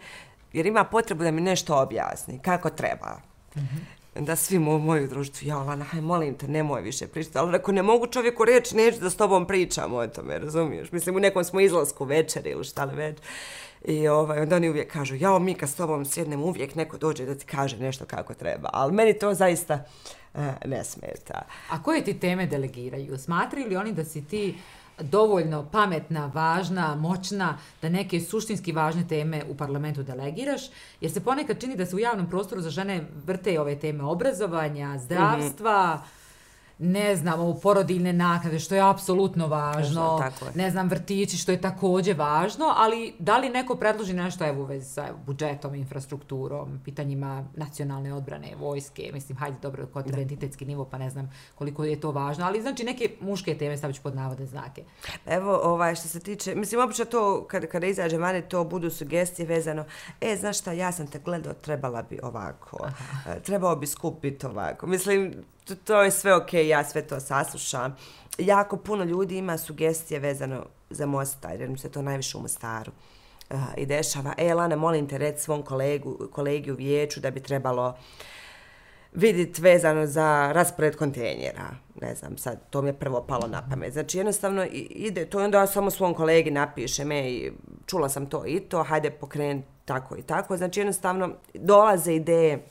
[0.54, 3.20] jer ima potrebu da mi nešto objasni, kako treba.
[3.56, 4.00] Mm -hmm.
[4.16, 7.38] Da svi u moju društvu, ja, Lana, haj, molim te, nemoj više pričati.
[7.38, 10.92] Ali ako ne mogu čovjeku reći, neću da s tobom pričam o tome, razumiješ?
[10.92, 13.18] Mislim, u nekom smo izlasku večer ili šta li već.
[13.86, 17.26] I ovaj, onda oni uvijek kažu, ja, mi kad s tobom sjednem, uvijek neko dođe
[17.26, 18.70] da ti kaže nešto kako treba.
[18.74, 19.84] Ali meni to zaista
[20.34, 21.42] uh, ne smeta.
[21.70, 23.18] A koje ti teme delegiraju?
[23.18, 24.58] Smatraju li oni da si ti
[25.02, 30.62] dovoljno pametna, važna, moćna, da neke suštinski važne teme u parlamentu delegiraš,
[31.02, 34.98] jer se ponekad čini da se u javnom prostoru za žene vrte ove teme obrazovanja,
[34.98, 36.19] zdravstva, mm -hmm
[36.80, 40.52] ne znam, ovo porodiljne naknade, što je apsolutno važno, tako je.
[40.56, 44.66] ne znam, vrtići, što je također važno, ali da li neko predloži nešto evo, u
[44.66, 50.86] vezi sa evo, budžetom, infrastrukturom, pitanjima nacionalne odbrane, vojske, mislim, hajde, dobro, kod identitetski nivo,
[50.86, 54.16] pa ne znam koliko je to važno, ali znači neke muške teme stavit ću pod
[54.16, 54.84] navodne znake.
[55.26, 59.46] Evo, ovaj, što se tiče, mislim, obično to, kada, kada izađe vani, to budu sugestije
[59.46, 59.86] vezano,
[60.22, 63.32] e, znaš šta, ja sam te gledao, trebala bi ovako, Aha.
[63.32, 64.88] E, trebao bi skupiti ovako.
[64.88, 65.34] Mislim,
[65.70, 67.96] to, to je sve ok, ja sve to saslušam.
[68.38, 72.92] Jako puno ljudi ima sugestije vezano za Mostar, jer mi se to najviše u Mostaru
[73.50, 74.34] uh, i dešava.
[74.38, 77.98] E, Lana, molim te, red svom kolegu, kolegi u vijeću da bi trebalo
[79.14, 81.70] vidjeti vezano za raspored kontejnjera.
[82.02, 83.94] Ne znam, sad, to mi je prvo palo na pamet.
[83.94, 87.52] Znači, jednostavno, ide, to onda samo svom kolegi napiše me i
[87.86, 90.58] čula sam to i to, hajde pokreni tako i tako.
[90.58, 92.66] Znači, jednostavno, dolaze ideje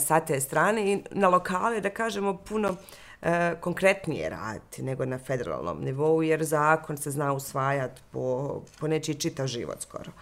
[0.00, 2.76] sa te strane i na lokale, da kažemo, puno
[3.22, 9.14] e, konkretnije raditi nego na federalnom nivou, jer zakon se zna usvajati po, po nečiji
[9.14, 10.12] čitav život skoro.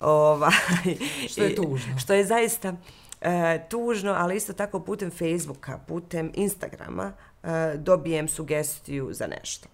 [0.00, 0.52] Ovaj,
[1.30, 1.98] što je tužno.
[1.98, 2.74] Što je zaista
[3.20, 7.12] e, tužno, ali isto tako putem Facebooka, putem Instagrama
[7.42, 9.73] e, dobijem sugestiju za nešto.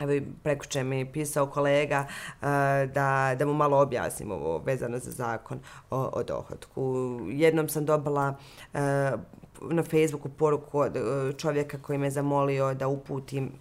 [0.00, 2.06] Evo, prekuće mi pisao kolega
[2.42, 2.46] eh,
[2.86, 7.18] da, da mu malo objasnim ovo vezano za zakon o, o dohodku.
[7.28, 8.34] Jednom sam dobila
[8.74, 9.12] eh,
[9.60, 13.52] na Facebooku poruku od eh, čovjeka koji me zamolio da uputim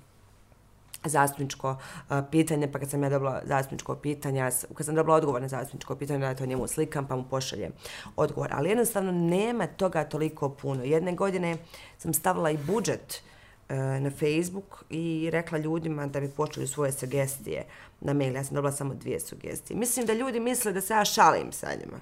[1.06, 5.48] zastupničko uh, pitanje, pa kad sam ja dobila zastupničko pitanje, kad sam dobila odgovor na
[5.48, 7.72] zastupničko pitanje, da to njemu slikam, pa mu pošaljem
[8.16, 8.50] odgovor.
[8.54, 10.84] Ali jednostavno nema toga toliko puno.
[10.84, 11.58] Jedne godine
[11.98, 13.37] sam stavila i budžet uh,
[13.70, 17.66] E, na Facebook i rekla ljudima da bi počeli svoje sugestije
[18.02, 18.36] na mail.
[18.36, 19.78] Ja sam dobila samo dvije sugestije.
[19.78, 22.02] Mislim da ljudi misle da se ja šalim sa njima.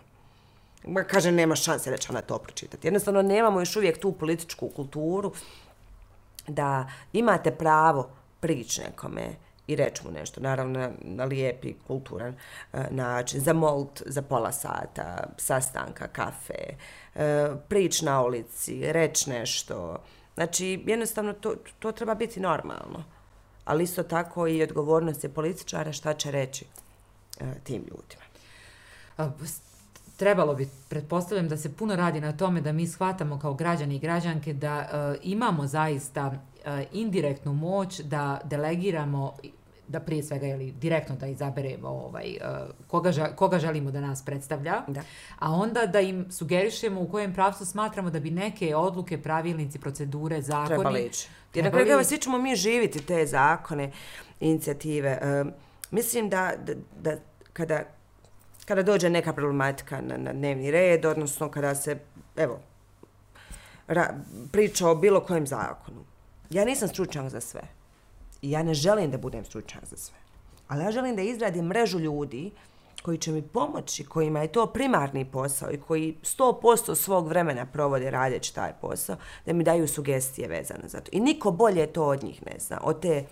[0.88, 2.88] Ma kaže, nema šanse da će ona to pročitati.
[2.88, 5.32] Jednostavno, nemamo još uvijek tu političku kulturu
[6.48, 8.10] da imate pravo
[8.40, 9.36] prići nekome
[9.68, 12.36] i reći mu nešto, naravno na, na lijepi, kulturan
[12.74, 16.54] uh, način, za molt za pola sata, sastanka, kafe,
[17.16, 19.98] e, prič na ulici, reći nešto.
[20.36, 23.04] Znači, jednostavno, to, to treba biti normalno.
[23.66, 26.66] Ali isto tako i odgovornost je političara šta će reći
[27.40, 28.26] e, tim ljudima
[30.18, 34.00] trebalo bi, pretpostavljam da se puno radi na tome da mi shvatamo kao građani i
[34.00, 36.32] građanke da e, imamo zaista
[36.66, 39.34] e, indirektnu moć da delegiramo
[39.88, 44.26] da prije svega ili direktno da izaberemo ovaj uh, koga žel, koga želimo da nas
[44.26, 45.02] predstavlja da.
[45.40, 50.42] a onda da im sugerišemo u kojem pravcu smatramo da bi neke odluke pravilnici procedure
[50.42, 53.92] zakoni trebali ići jer na kraju svi ćemo mi živiti te zakone
[54.40, 55.52] inicijative uh,
[55.92, 57.18] mislim da, da, da
[57.54, 57.84] kada
[58.66, 62.00] kada dođe neka problematika na, na dnevni red, odnosno kada se,
[62.36, 62.60] evo,
[63.88, 64.14] ra,
[64.52, 66.06] priča o bilo kojem zakonu.
[66.50, 67.62] Ja nisam stručnjak za sve.
[68.46, 70.18] I ja ne želim da budem stručnjak za sve.
[70.68, 72.52] Ali ja želim da izradim mrežu ljudi
[73.02, 78.12] koji će mi pomoći, kojima je to primarni posao i koji 100% svog vremena provode
[78.12, 79.16] radeći taj posao,
[79.46, 81.10] da mi daju sugestije vezane za to.
[81.12, 83.26] I niko bolje to od njih ne zna, od te,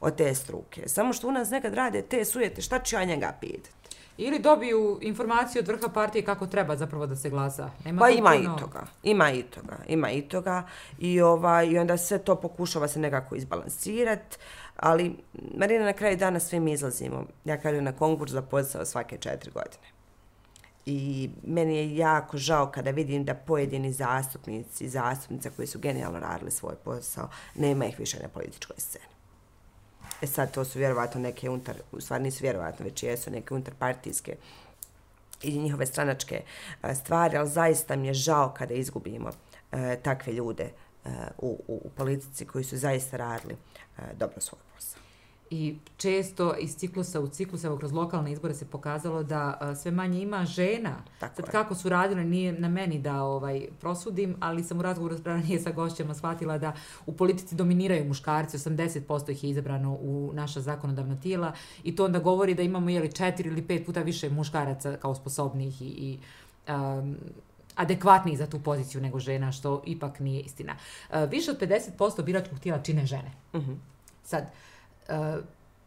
[0.00, 0.88] od te struke.
[0.88, 3.83] Samo što u nas nekad rade te sujete, šta ću ja njega pitati?
[4.16, 7.70] Ili dobiju informaciju od vrha partije kako treba zapravo da se glasa.
[7.84, 8.56] Nema pa ima puno...
[8.56, 8.86] i toga.
[9.02, 9.76] Ima i toga.
[9.88, 10.62] Ima i toga.
[10.98, 14.36] I, ovaj, I onda sve to pokušava se nekako izbalansirati.
[14.76, 15.16] Ali,
[15.56, 17.24] Marina, na kraju dana svi mi izlazimo.
[17.44, 19.94] Ja kažem na konkurs za posao svake četiri godine.
[20.86, 26.20] I meni je jako žao kada vidim da pojedini zastupnici i zastupnice koji su genijalno
[26.20, 29.13] radili svoj posao, nema ih više na političkoj sceni.
[30.24, 34.36] E sad, to su vjerovatno neke unutar, u stvari nisu vjerovatno, već jesu neke unutarpartijske
[35.42, 36.42] i njihove stranačke
[36.82, 39.30] e, stvari, ali zaista mi je žao kada izgubimo
[39.72, 41.08] e, takve ljude e,
[41.38, 43.54] u, u, u politici koji su zaista radili
[43.98, 44.60] e, dobro svoj.
[45.54, 49.90] I često iz ciklusa u ciklus, evo kroz lokalne izbore se pokazalo da a, sve
[49.90, 50.96] manje ima žena.
[51.18, 51.50] Tako Sad je.
[51.50, 55.72] kako su radile, nije na meni da ovaj prosudim, ali sam u razgovoru ranije sa
[55.72, 56.72] gošćama shvatila da
[57.06, 61.52] u politici dominiraju muškarci, 80% ih je izabrano u naša zakonodavna tijela
[61.84, 65.82] i to onda govori da imamo jeli, četiri ili pet puta više muškaraca kao sposobnih
[65.82, 66.18] i, i
[66.72, 67.16] um,
[67.76, 70.76] adekvatniji za tu poziciju nego žena, što ipak nije istina.
[71.10, 73.32] Uh, više od 50% biračkog tijela čine žene.
[73.52, 73.70] Uh mhm.
[73.70, 73.76] -huh.
[74.24, 74.73] Sad, uh,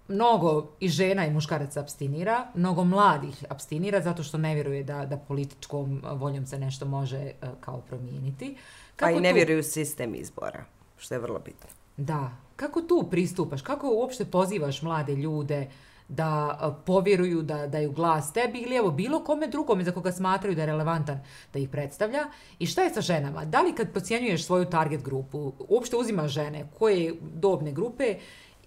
[0.08, 5.18] mnogo i žena i muškaraca abstinira, mnogo mladih abstinira zato što ne vjeruje da, da
[5.18, 8.56] političkom voljom se nešto može uh, kao promijeniti.
[8.96, 9.36] Kako pa i ne tu...
[9.36, 10.66] vjeruju sistem izbora,
[10.98, 11.70] što je vrlo bitno.
[11.98, 12.32] Da.
[12.56, 13.62] Kako tu pristupaš?
[13.62, 15.68] Kako uopšte pozivaš mlade ljude
[16.08, 20.56] da uh, povjeruju da daju glas tebi ili evo bilo kome drugome za koga smatraju
[20.56, 21.20] da je relevantan
[21.54, 22.26] da ih predstavlja?
[22.60, 23.46] I šta je sa ženama?
[23.46, 28.16] Da li kad procjenjuješ svoju target grupu, uopšte uzima žene koje dobne grupe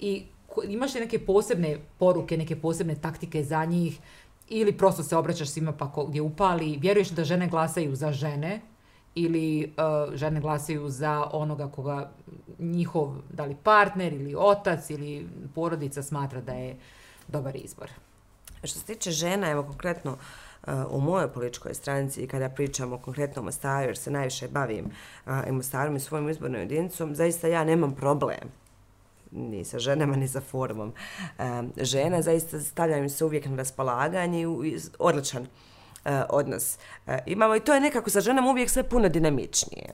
[0.01, 0.25] i
[0.65, 3.99] imaš li neke posebne poruke, neke posebne taktike za njih?
[4.49, 8.61] Ili prosto se obraćaš svima pa ko, gdje upali, vjeruješ da žene glasaju za žene?
[9.15, 12.11] Ili uh, žene glasaju za onoga koga
[12.59, 16.77] njihov, da li partner ili otac ili porodica smatra da je
[17.29, 17.91] dobar izbor.
[18.65, 23.45] Što se tiče žena, evo konkretno uh, u mojoj političkoj stranici, kada pričamo konkretno o
[23.45, 24.85] Mostaru, jer se najviše bavim
[25.27, 28.60] uh, i Mostarom i svojim izbornom jedinicom, zaista ja nemam problem
[29.33, 30.93] ni sa ženama, ni sa formom
[31.77, 32.23] žena.
[32.23, 35.47] Zaista stavljaju se uvijek na raspolaganje i odličan
[36.05, 36.79] e, odnos.
[37.07, 39.91] E, imamo i to je nekako sa ženama uvijek sve puno dinamičnije.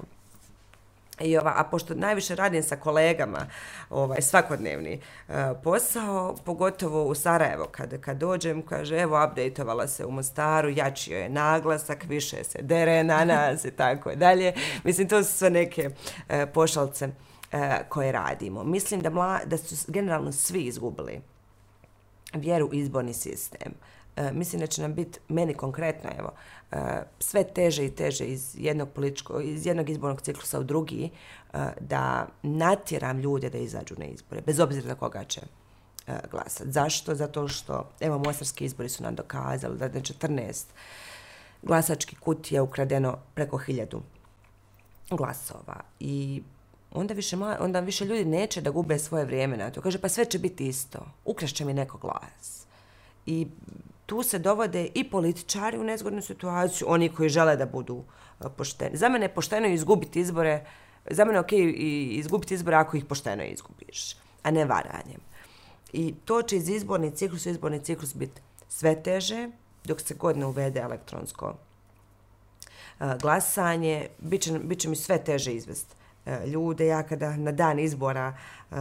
[1.21, 3.47] I ova, a pošto najviše radim sa kolegama,
[3.91, 5.35] ovaj svakodnevni uh,
[5.65, 11.29] posao, pogotovo u Sarajevo kad kad dođem, kaže evo updateovala se u Mostaru, jačio je
[11.29, 14.53] naglasak, više se dere na nas i tako dalje.
[14.85, 17.13] Mislim to su sve neke uh, pošalce uh,
[17.53, 18.65] e, koje radimo.
[18.65, 21.21] Mislim da, mla, da su generalno svi izgubili
[22.35, 23.73] vjeru u izborni sistem.
[24.17, 26.33] E, mislim da će nam biti, meni konkretno, evo,
[26.73, 31.11] e, sve teže i teže iz jednog, političko, iz jednog izbornog ciklusa u drugi,
[31.53, 35.41] e, da natjeram ljude da izađu na izbore, bez obzira na koga će
[36.07, 36.71] e, glasati.
[36.71, 37.15] Zašto?
[37.15, 40.65] Zato što, evo, mostarski izbori su nam dokazali da na 14
[41.63, 44.03] glasački kut je ukradeno preko hiljadu
[45.11, 45.81] glasova.
[46.01, 46.43] I
[46.93, 49.81] onda više, ma, onda više ljudi neće da gube svoje vrijeme na to.
[49.81, 50.99] Kaže, pa sve će biti isto.
[51.25, 52.67] Ukrašće mi neko glas.
[53.27, 53.47] I
[54.07, 58.03] tu se dovode i političari u nezgodnu situaciju, oni koji žele da budu
[58.41, 58.97] e, pošteni.
[58.97, 60.65] Za mene je pošteno izgubiti izbore
[61.11, 65.21] za mene ok i izgubiti izbore ako ih pošteno izgubiš, a ne varanjem.
[65.93, 69.49] I to će iz izborni ciklus, u izborni ciklus biti sve teže,
[69.85, 71.55] dok se god ne uvede elektronsko
[73.01, 75.95] e, glasanje, bit će, bit će mi sve teže izvesti
[76.27, 76.87] E, ljude.
[76.87, 78.37] Ja kada na dan izbora
[78.71, 78.77] e,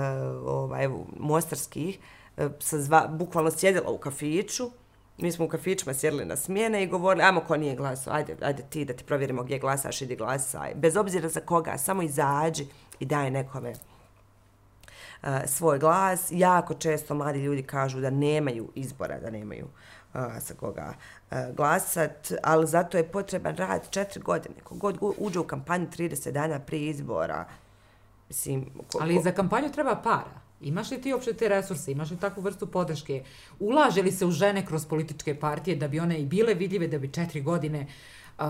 [0.45, 0.89] ovaj,
[1.19, 1.99] mostarskih
[2.37, 4.69] e, sam zva, bukvalno sjedila u kafiću,
[5.17, 8.63] mi smo u kafićima sjedili na smjene i govorili, ajmo ko nije glasao, ajde, ajde
[8.69, 10.73] ti da ti provjerimo gdje glasaš, idi glasaj.
[10.75, 12.67] Bez obzira za koga, samo izađi
[12.99, 13.69] i daj nekome
[15.23, 16.27] uh, svoj glas.
[16.31, 19.71] Jako često mladi ljudi kažu da nemaju izbora, da nemaju uh,
[20.39, 20.93] sa koga
[21.53, 24.55] glasat, ali zato je potreban rad četiri godine.
[24.63, 27.45] Kogod uđe u kampanju 30 dana prije izbora,
[28.29, 28.65] mislim...
[28.91, 30.45] Ko, ali za kampanju treba para.
[30.61, 33.23] Imaš li ti uopšte te resurse, imaš li takvu vrstu podrške?
[33.59, 36.97] Ulaže li se u žene kroz političke partije da bi one i bile vidljive, da
[36.97, 37.87] bi četiri godine
[38.39, 38.45] uh,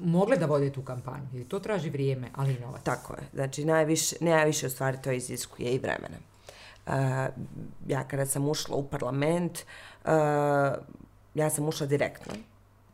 [0.00, 1.26] mogle da vode tu kampanju?
[1.32, 2.82] Jer to traži vrijeme, ali i novac.
[2.82, 3.22] Tako je.
[3.34, 6.16] Znači, najviše, najviše u stvari to iziskuje i vremena.
[6.86, 6.92] Uh,
[7.88, 10.74] ja kada sam ušla u parlament, uh, Eh,
[11.34, 12.32] ja sam ušla direktno.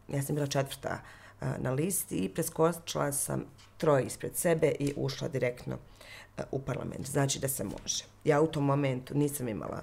[0.09, 0.99] Ja sam bila četvrta
[1.41, 3.45] uh, na listi i preskočila sam
[3.77, 7.07] troje ispred sebe i ušla direktno uh, u parlament.
[7.07, 8.05] Znači da se može.
[8.25, 9.83] Ja u tom momentu nisam imala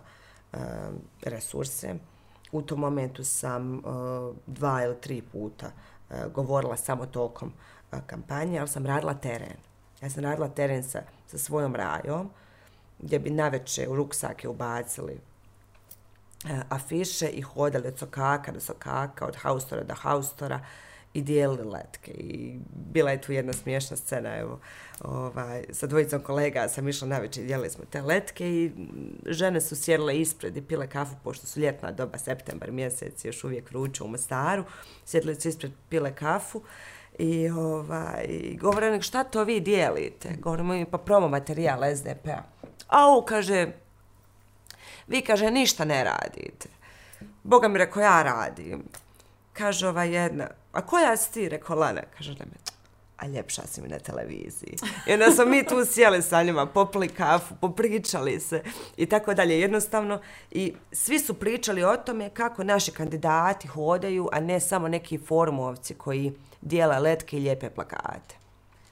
[0.53, 0.59] uh,
[1.21, 1.95] resurse.
[2.51, 5.67] U tom momentu sam uh, dva ili tri puta
[6.09, 7.53] uh, govorila samo tokom
[7.91, 9.57] uh, kampanje, ali sam radila teren.
[10.01, 12.29] Ja sam radila teren sa, sa svojom rajom,
[12.99, 15.19] gdje bi naveče u ruksake ubacili
[16.49, 20.59] Eh, afiše i hodali od sokaka do sokaka, od haustora do haustora
[21.13, 22.11] i dijelili letke.
[22.11, 24.59] I bila je tu jedna smiješna scena, evo,
[25.01, 28.71] ovaj, sa dvojicom kolega sam išla na večer i dijelili smo te letke i
[29.25, 33.69] žene su sjedile ispred i pile kafu, pošto su ljetna doba, septembar mjesec, još uvijek
[33.69, 34.63] vruće u Mostaru,
[35.05, 36.61] sjedile su ispred, pile kafu
[37.19, 38.27] i ovaj,
[38.59, 40.29] govore, šta to vi dijelite?
[40.39, 42.43] Govorimo im, pa promo materijal SDP-a.
[42.87, 43.71] Au, kaže,
[45.07, 46.69] vi, kaže, ništa ne radite.
[47.43, 48.83] Boga mi rekao, ja radim.
[49.53, 52.01] Kaže ova jedna, a koja si ti, rekao Lana?
[52.17, 52.57] Kaže, ne me,
[53.17, 54.77] a ljepša si mi na televiziji.
[55.07, 58.63] I onda smo mi tu sjeli sa njima, popili kafu, popričali se
[58.97, 59.59] i tako dalje.
[59.59, 65.17] Jednostavno, i svi su pričali o tome kako naši kandidati hodaju, a ne samo neki
[65.17, 68.42] formovci koji dijela letke i lijepe plakate.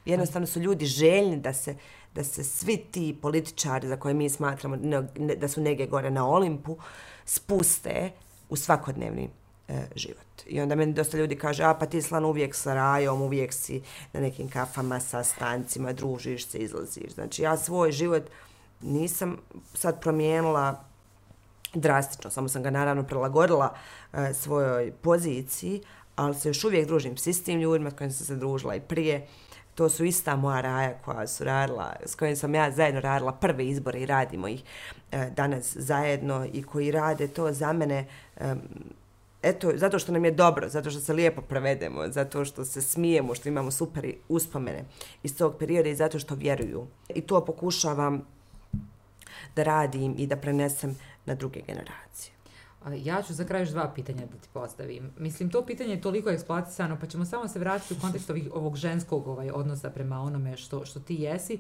[0.06, 1.76] Jednostavno su ljudi željni da se,
[2.16, 6.12] da se svi ti političari za koje mi smatramo ne, ne, da su nege gore
[6.12, 6.78] na Olimpu
[7.26, 8.12] spuste
[8.50, 9.30] u svakodnevni
[9.68, 10.32] e, život.
[10.48, 13.82] I onda meni dosta ljudi kaže, a pa ti slan uvijek sa rajom, uvijek si
[14.14, 17.14] na nekim kafama sa stancima, družiš se, izlaziš.
[17.14, 18.24] Znači ja svoj život
[18.82, 19.38] nisam
[19.74, 20.84] sad promijenila
[21.74, 23.74] drastično, samo sam ga naravno prilagodila
[24.14, 25.82] e, svojoj poziciji,
[26.16, 29.28] ali se još uvijek družim s istim ljudima s kojim sam se družila i prije.
[29.76, 33.68] To su ista moja raja koja su radila, s kojim sam ja zajedno radila prve
[33.68, 34.64] izbore i radimo ih
[35.12, 38.08] e, danas zajedno i koji rade to za mene
[38.38, 38.56] e,
[39.42, 43.36] eto, zato što nam je dobro, zato što se lijepo prevedemo, zato što se smijemo,
[43.36, 44.84] što imamo super uspomene
[45.24, 46.88] iz tog perioda i zato što vjeruju.
[47.16, 48.26] I to pokušavam
[49.56, 52.41] da radim i da prenesem na druge generacije.
[52.90, 55.12] Ja ću za kraj još dva pitanja da ti postavim.
[55.18, 58.78] Mislim, to pitanje je toliko eksploatisano, pa ćemo samo se vratiti u kontekst ovih, ovog
[58.78, 61.60] ženskog ovaj, odnosa prema onome što, što ti jesi.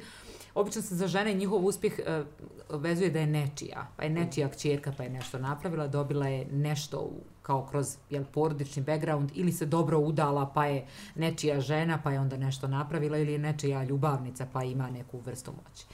[0.55, 2.23] Obično se za žene njihov uspjeh eh,
[2.69, 3.87] uh, vezuje da je nečija.
[3.97, 8.23] Pa je nečija kćerka, pa je nešto napravila, dobila je nešto u, kao kroz jel,
[8.33, 13.17] porodični background, ili se dobro udala, pa je nečija žena, pa je onda nešto napravila,
[13.17, 15.85] ili je nečija ljubavnica, pa ima neku vrstu moći.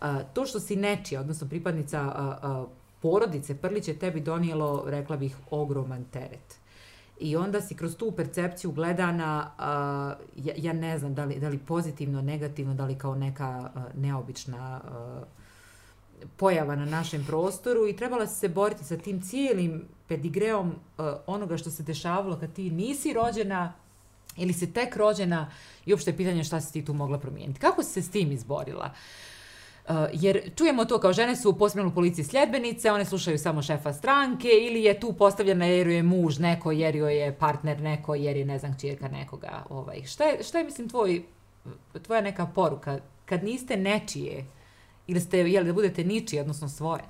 [0.00, 2.02] Uh, to što si nečija, odnosno pripadnica
[2.42, 6.58] uh, uh, porodice Prlić je tebi donijelo, rekla bih, ogroman teret.
[7.20, 11.48] I onda si kroz tu percepciju gledana, uh, ja, ja ne znam da li, da
[11.48, 15.26] li pozitivno, negativno, da li kao neka uh, neobična uh,
[16.36, 21.56] pojava na našem prostoru i trebala si se boriti sa tim cijelim pedigreom uh, onoga
[21.56, 23.72] što se dešavalo kad ti nisi rođena
[24.36, 25.50] ili si tek rođena
[25.86, 27.60] i uopšte pitanje šta si ti tu mogla promijeniti.
[27.60, 28.84] Kako si se s tim izborila?
[28.84, 29.37] Uh,
[29.88, 33.92] Uh, jer čujemo to kao žene su u u policiji sljedbenice, one slušaju samo šefa
[33.92, 38.44] stranke ili je tu postavljena jer je muž neko, jer je partner neko, jer je
[38.44, 39.64] ne znam čirka nekoga.
[39.70, 40.02] Ovaj.
[40.04, 41.22] Šta, je, šta je mislim tvoj,
[42.02, 44.44] tvoja neka poruka kad niste nečije
[45.06, 47.02] ili ste, jel, da budete ničije, odnosno svoje?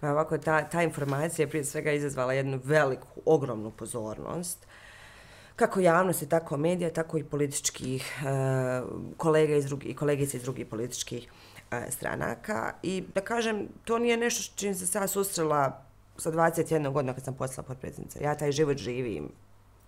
[0.00, 4.66] Pa ovako, ta, ta informacija je prije svega izazvala jednu veliku, ogromnu pozornost
[5.56, 11.28] kako javnosti, tako medija, tako i političkih uh, kolega iz drugih, kolegice iz drugih političkih
[11.30, 15.82] uh, E, stranaka i da kažem, to nije nešto s čim se sad susrela
[16.16, 18.18] sa 21 godina kad sam postala potpredsjednica.
[18.22, 19.28] Ja taj život živim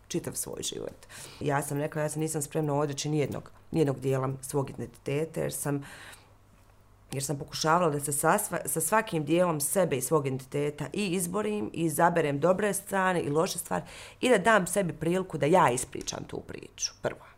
[0.09, 1.07] čitav svoj život.
[1.41, 5.85] Ja sam rekla, ja se nisam spremna odreći nijednog, nijednog dijela svog identiteta, jer sam
[7.13, 11.71] jer sam pokušavala da se sa, sa svakim dijelom sebe i svog identiteta i izborim
[11.73, 13.85] i izaberem dobre strane i loše stvari
[14.21, 17.34] i da dam sebi priliku da ja ispričam tu priču prvo.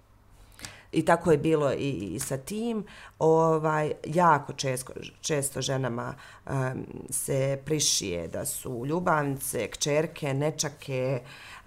[0.96, 2.84] I tako je bilo i, i sa tim.
[3.18, 6.14] Ovaj, jako često, često ženama
[6.46, 6.54] um,
[7.10, 11.20] se prišije da su ljubavnice, kćerke, nečake,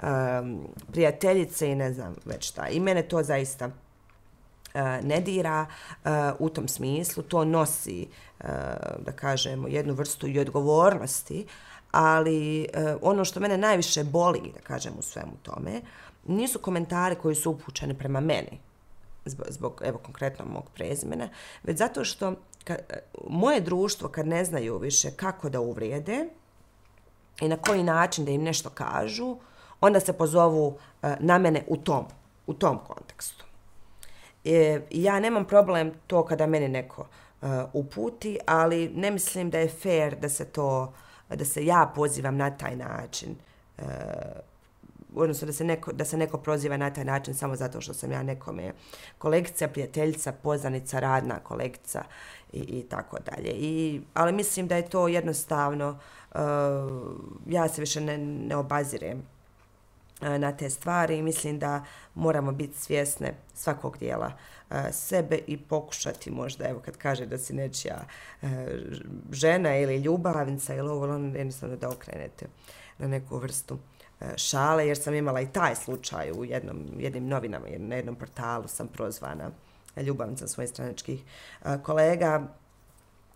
[0.03, 2.67] um, prijateljice i ne znam već šta.
[2.67, 6.09] I mene to zaista e, ne dira uh,
[6.39, 7.23] u tom smislu.
[7.23, 8.07] To nosi,
[8.39, 8.47] uh,
[9.05, 11.45] da kažemo, jednu vrstu i odgovornosti,
[11.91, 15.81] ali uh, ono što mene najviše boli, da kažem u svemu tome,
[16.27, 18.68] nisu komentari koji su upućeni prema meni,
[19.29, 21.29] zbog, zbog evo konkretno mog prezimena,
[21.63, 22.75] već zato što ka,
[23.27, 26.29] moje društvo kad ne znaju više kako da uvrijede
[27.41, 29.37] i na koji način da im nešto kažu,
[29.81, 32.05] onda se pozovu e, na mene u tom,
[32.47, 33.45] u tom kontekstu.
[34.45, 37.05] E, ja nemam problem to kada meni neko
[37.41, 40.93] e, uputi, ali ne mislim da je fair da se to
[41.35, 43.35] da se ja pozivam na taj način
[43.77, 43.83] e,
[45.15, 48.11] odnosno da se, neko, da se neko proziva na taj način samo zato što sam
[48.11, 48.73] ja nekome
[49.17, 52.03] kolegica, prijateljica, poznanica, radna kolegica
[52.53, 53.51] i, i tako dalje.
[53.51, 55.99] I, ali mislim da je to jednostavno,
[56.31, 56.39] uh,
[57.47, 59.23] ja se više ne, ne obazirem
[60.21, 61.83] eh, na te stvari i mislim da
[62.15, 64.31] moramo biti svjesne svakog dijela
[64.69, 68.05] eh, sebe i pokušati možda, evo kad kaže da si nečija
[69.31, 72.45] žena ili ljubavnica ili ovo, ono jednostavno da okrenete
[72.97, 73.79] na neku vrstu uh,
[74.21, 78.15] E, šale, jer sam imala i taj slučaj u jednom, jednim novinama, jer na jednom
[78.15, 79.49] portalu sam prozvana
[79.97, 81.23] ljubavnica svojih straničkih
[81.65, 82.47] e, kolega,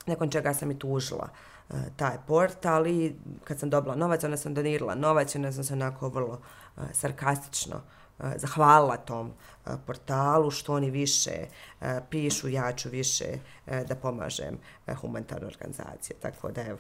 [0.06, 1.30] nakon čega sam i tužila
[1.70, 5.64] e, taj portal i kad sam dobila novac, onda sam donirala novac i onda sam
[5.64, 6.42] se onako vrlo
[6.92, 7.82] sarkastično
[8.36, 9.34] zahvalila tom
[9.86, 11.32] portalu što oni više
[12.10, 13.26] pišu, ja ću više
[13.66, 14.58] da pomažem
[15.02, 16.18] humanitarnu organizaciju.
[16.22, 16.80] Tako da evo,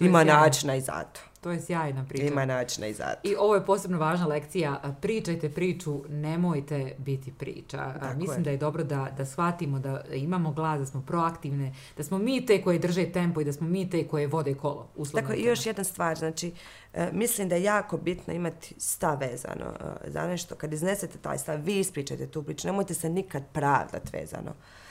[0.00, 1.20] ima načina i zato.
[1.40, 2.26] To je sjajna priča.
[2.26, 3.28] Ima načina i zato.
[3.28, 4.94] I ovo je posebno važna lekcija.
[5.00, 7.92] Pričajte priču, nemojte biti priča.
[8.00, 8.44] Tako Mislim je.
[8.44, 12.46] da je dobro da, da shvatimo da imamo glas, da smo proaktivne, da smo mi
[12.46, 14.88] te koje drže tempo i da smo mi te koje vode kolo.
[15.14, 16.18] Tako, i još jedna stvar.
[16.18, 16.52] Znači,
[16.94, 19.74] e, mislim da je jako bitno imati stav vezano
[20.04, 20.54] e, za nešto.
[20.54, 22.66] Kad iznesete taj stav, vi ispričajte tu priču.
[22.66, 24.50] Nemojte se nikad pravdat vezano.
[24.50, 24.89] Uh,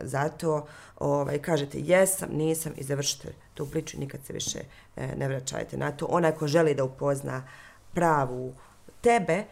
[0.00, 0.66] zato
[0.98, 4.58] ovaj, kažete jesam, nisam i završite tu priču nikad se više
[4.96, 6.06] e, ne vraćajte na to.
[6.06, 7.42] Onaj ko želi da upozna
[7.94, 8.54] pravu
[9.00, 9.44] tebe, e,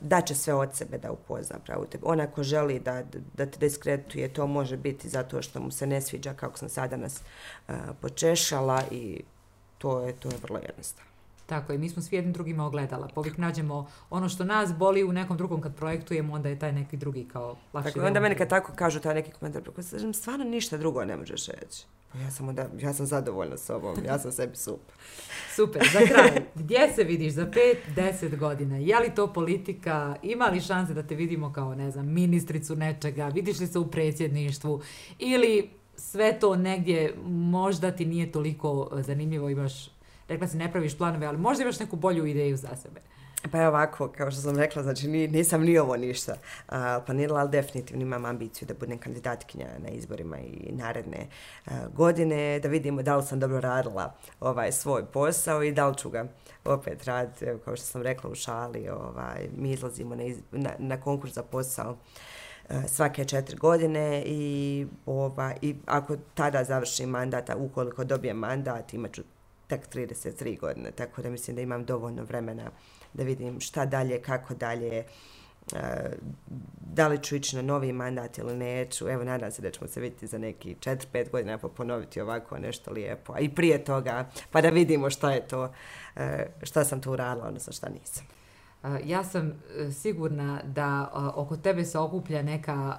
[0.00, 2.04] da će sve od sebe da upozna pravu tebe.
[2.06, 3.02] Ona ko želi da,
[3.36, 6.96] da te diskretuje, to može biti zato što mu se ne sviđa kako sam sada
[6.96, 9.22] nas e, počešala i
[9.78, 11.11] to je, to je vrlo jednostavno.
[11.46, 13.08] Tako je, mi smo svi jednim drugima ogledala.
[13.14, 16.72] Pa uvijek nađemo ono što nas boli u nekom drugom kad projektujemo, onda je taj
[16.72, 17.94] neki drugi kao lakši.
[17.94, 21.16] Tako, onda meni kad tako kažu taj neki komentar, pa kažem, stvarno ništa drugo ne
[21.16, 21.86] možeš reći.
[22.12, 24.94] Pa ja sam, onda, ja sam zadovoljna s ovom, ja sam sebi super.
[25.56, 27.50] super, za kraj, gdje se vidiš za
[27.96, 28.76] 5-10 godina?
[28.76, 30.16] Je li to politika?
[30.22, 33.28] Ima li šanse da te vidimo kao, ne znam, ministricu nečega?
[33.28, 34.82] Vidiš li se u predsjedništvu?
[35.18, 39.91] Ili sve to negdje možda ti nije toliko zanimljivo, imaš
[40.28, 43.00] rekla si ne praviš planove, ali možda imaš neku bolju ideju za sebe.
[43.50, 46.74] Pa je ovako, kao što sam rekla, znači nisam ni ovo ništa uh,
[47.06, 51.26] planirala, ali definitivno imam ambiciju da budem kandidatkinja na izborima i naredne
[51.66, 55.98] uh, godine, da vidimo da li sam dobro radila ovaj svoj posao i da li
[55.98, 56.26] ću ga
[56.64, 61.00] opet raditi, kao što sam rekla u šali, ovaj, mi izlazimo na, iz, na, na
[61.00, 61.96] konkurs za posao
[62.88, 69.22] svake četiri godine i, ova, i ako tada završim mandata, ukoliko dobijem mandat, imaću
[69.72, 72.70] tek 33 godine, tako da mislim da imam dovoljno vremena
[73.12, 75.04] da vidim šta dalje, kako dalje,
[75.72, 76.12] eh,
[76.94, 79.08] da li ću ići na novi mandat ili neću.
[79.08, 82.92] Evo, nadam se da ćemo se vidjeti za neki 4-5 godina pa ponoviti ovako nešto
[82.92, 83.32] lijepo.
[83.32, 85.72] A i prije toga, pa da vidimo šta je to,
[86.16, 88.26] eh, šta sam tu uradila, odnosno šta nisam.
[88.84, 89.62] Eh, ja sam
[89.92, 92.96] sigurna da oko tebe se okuplja neka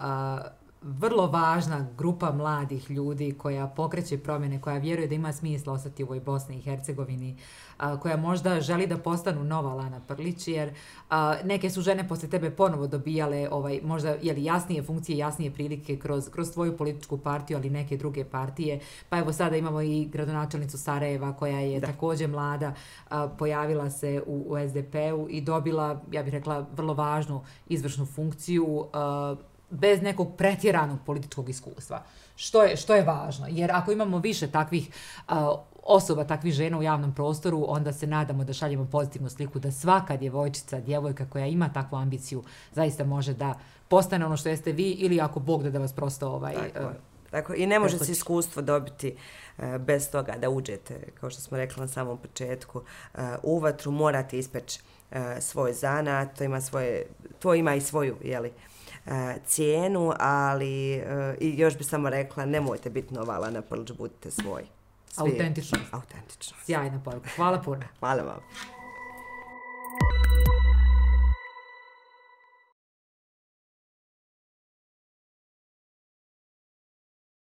[0.84, 6.06] vrlo važna grupa mladih ljudi koja pokreće promjene, koja vjeruje da ima smisla ostati u
[6.06, 7.38] ovoj Bosni i Hercegovini,
[7.78, 10.74] a, koja možda želi da postanu nova Lana Prlić, jer
[11.10, 15.98] a, neke su žene posle tebe ponovo dobijale ovaj, možda jeli, jasnije funkcije, jasnije prilike
[15.98, 18.80] kroz, kroz tvoju političku partiju, ali neke druge partije.
[19.10, 21.88] Pa evo sada imamo i gradonačelnicu Sarajeva koja je da.
[21.88, 22.74] također mlada,
[23.10, 28.86] a, pojavila se u, u SDP-u i dobila, ja bih rekla, vrlo važnu izvršnu funkciju
[28.94, 29.36] a,
[29.74, 32.04] bez nekog pretjeranog političkog iskustva.
[32.36, 33.48] Što je, što je važno?
[33.50, 34.90] Jer ako imamo više takvih
[35.84, 40.18] osoba takvih žena u javnom prostoru, onda se nadamo da šaljemo pozitivnu sliku da svaka
[40.18, 43.54] djevojčica, djevojka koja ima takvu ambiciju, zaista može da
[43.88, 46.54] postane ono što jeste vi ili ako Bog da da vas prosto ovaj...
[46.54, 46.91] Tako, uh,
[47.32, 47.54] tako.
[47.54, 49.16] I ne može se iskustvo dobiti
[49.58, 53.91] uh, bez toga da uđete, kao što smo rekli na samom početku, uh, u vatru
[53.91, 54.80] morate ispeći
[55.40, 57.06] svoj zanat, to ima, svoje,
[57.40, 58.73] to ima i svoju, jeli, uh,
[59.06, 64.32] E, cijenu, ali e, i još bi samo rekla, nemojte biti novala na prlđ, budite
[64.32, 64.64] svoj.
[65.18, 65.86] Autentičnost.
[65.92, 66.66] Autentičnost.
[66.66, 67.30] Sjajna poruka.
[67.36, 67.82] Hvala puno.
[68.00, 68.40] Hvala vam.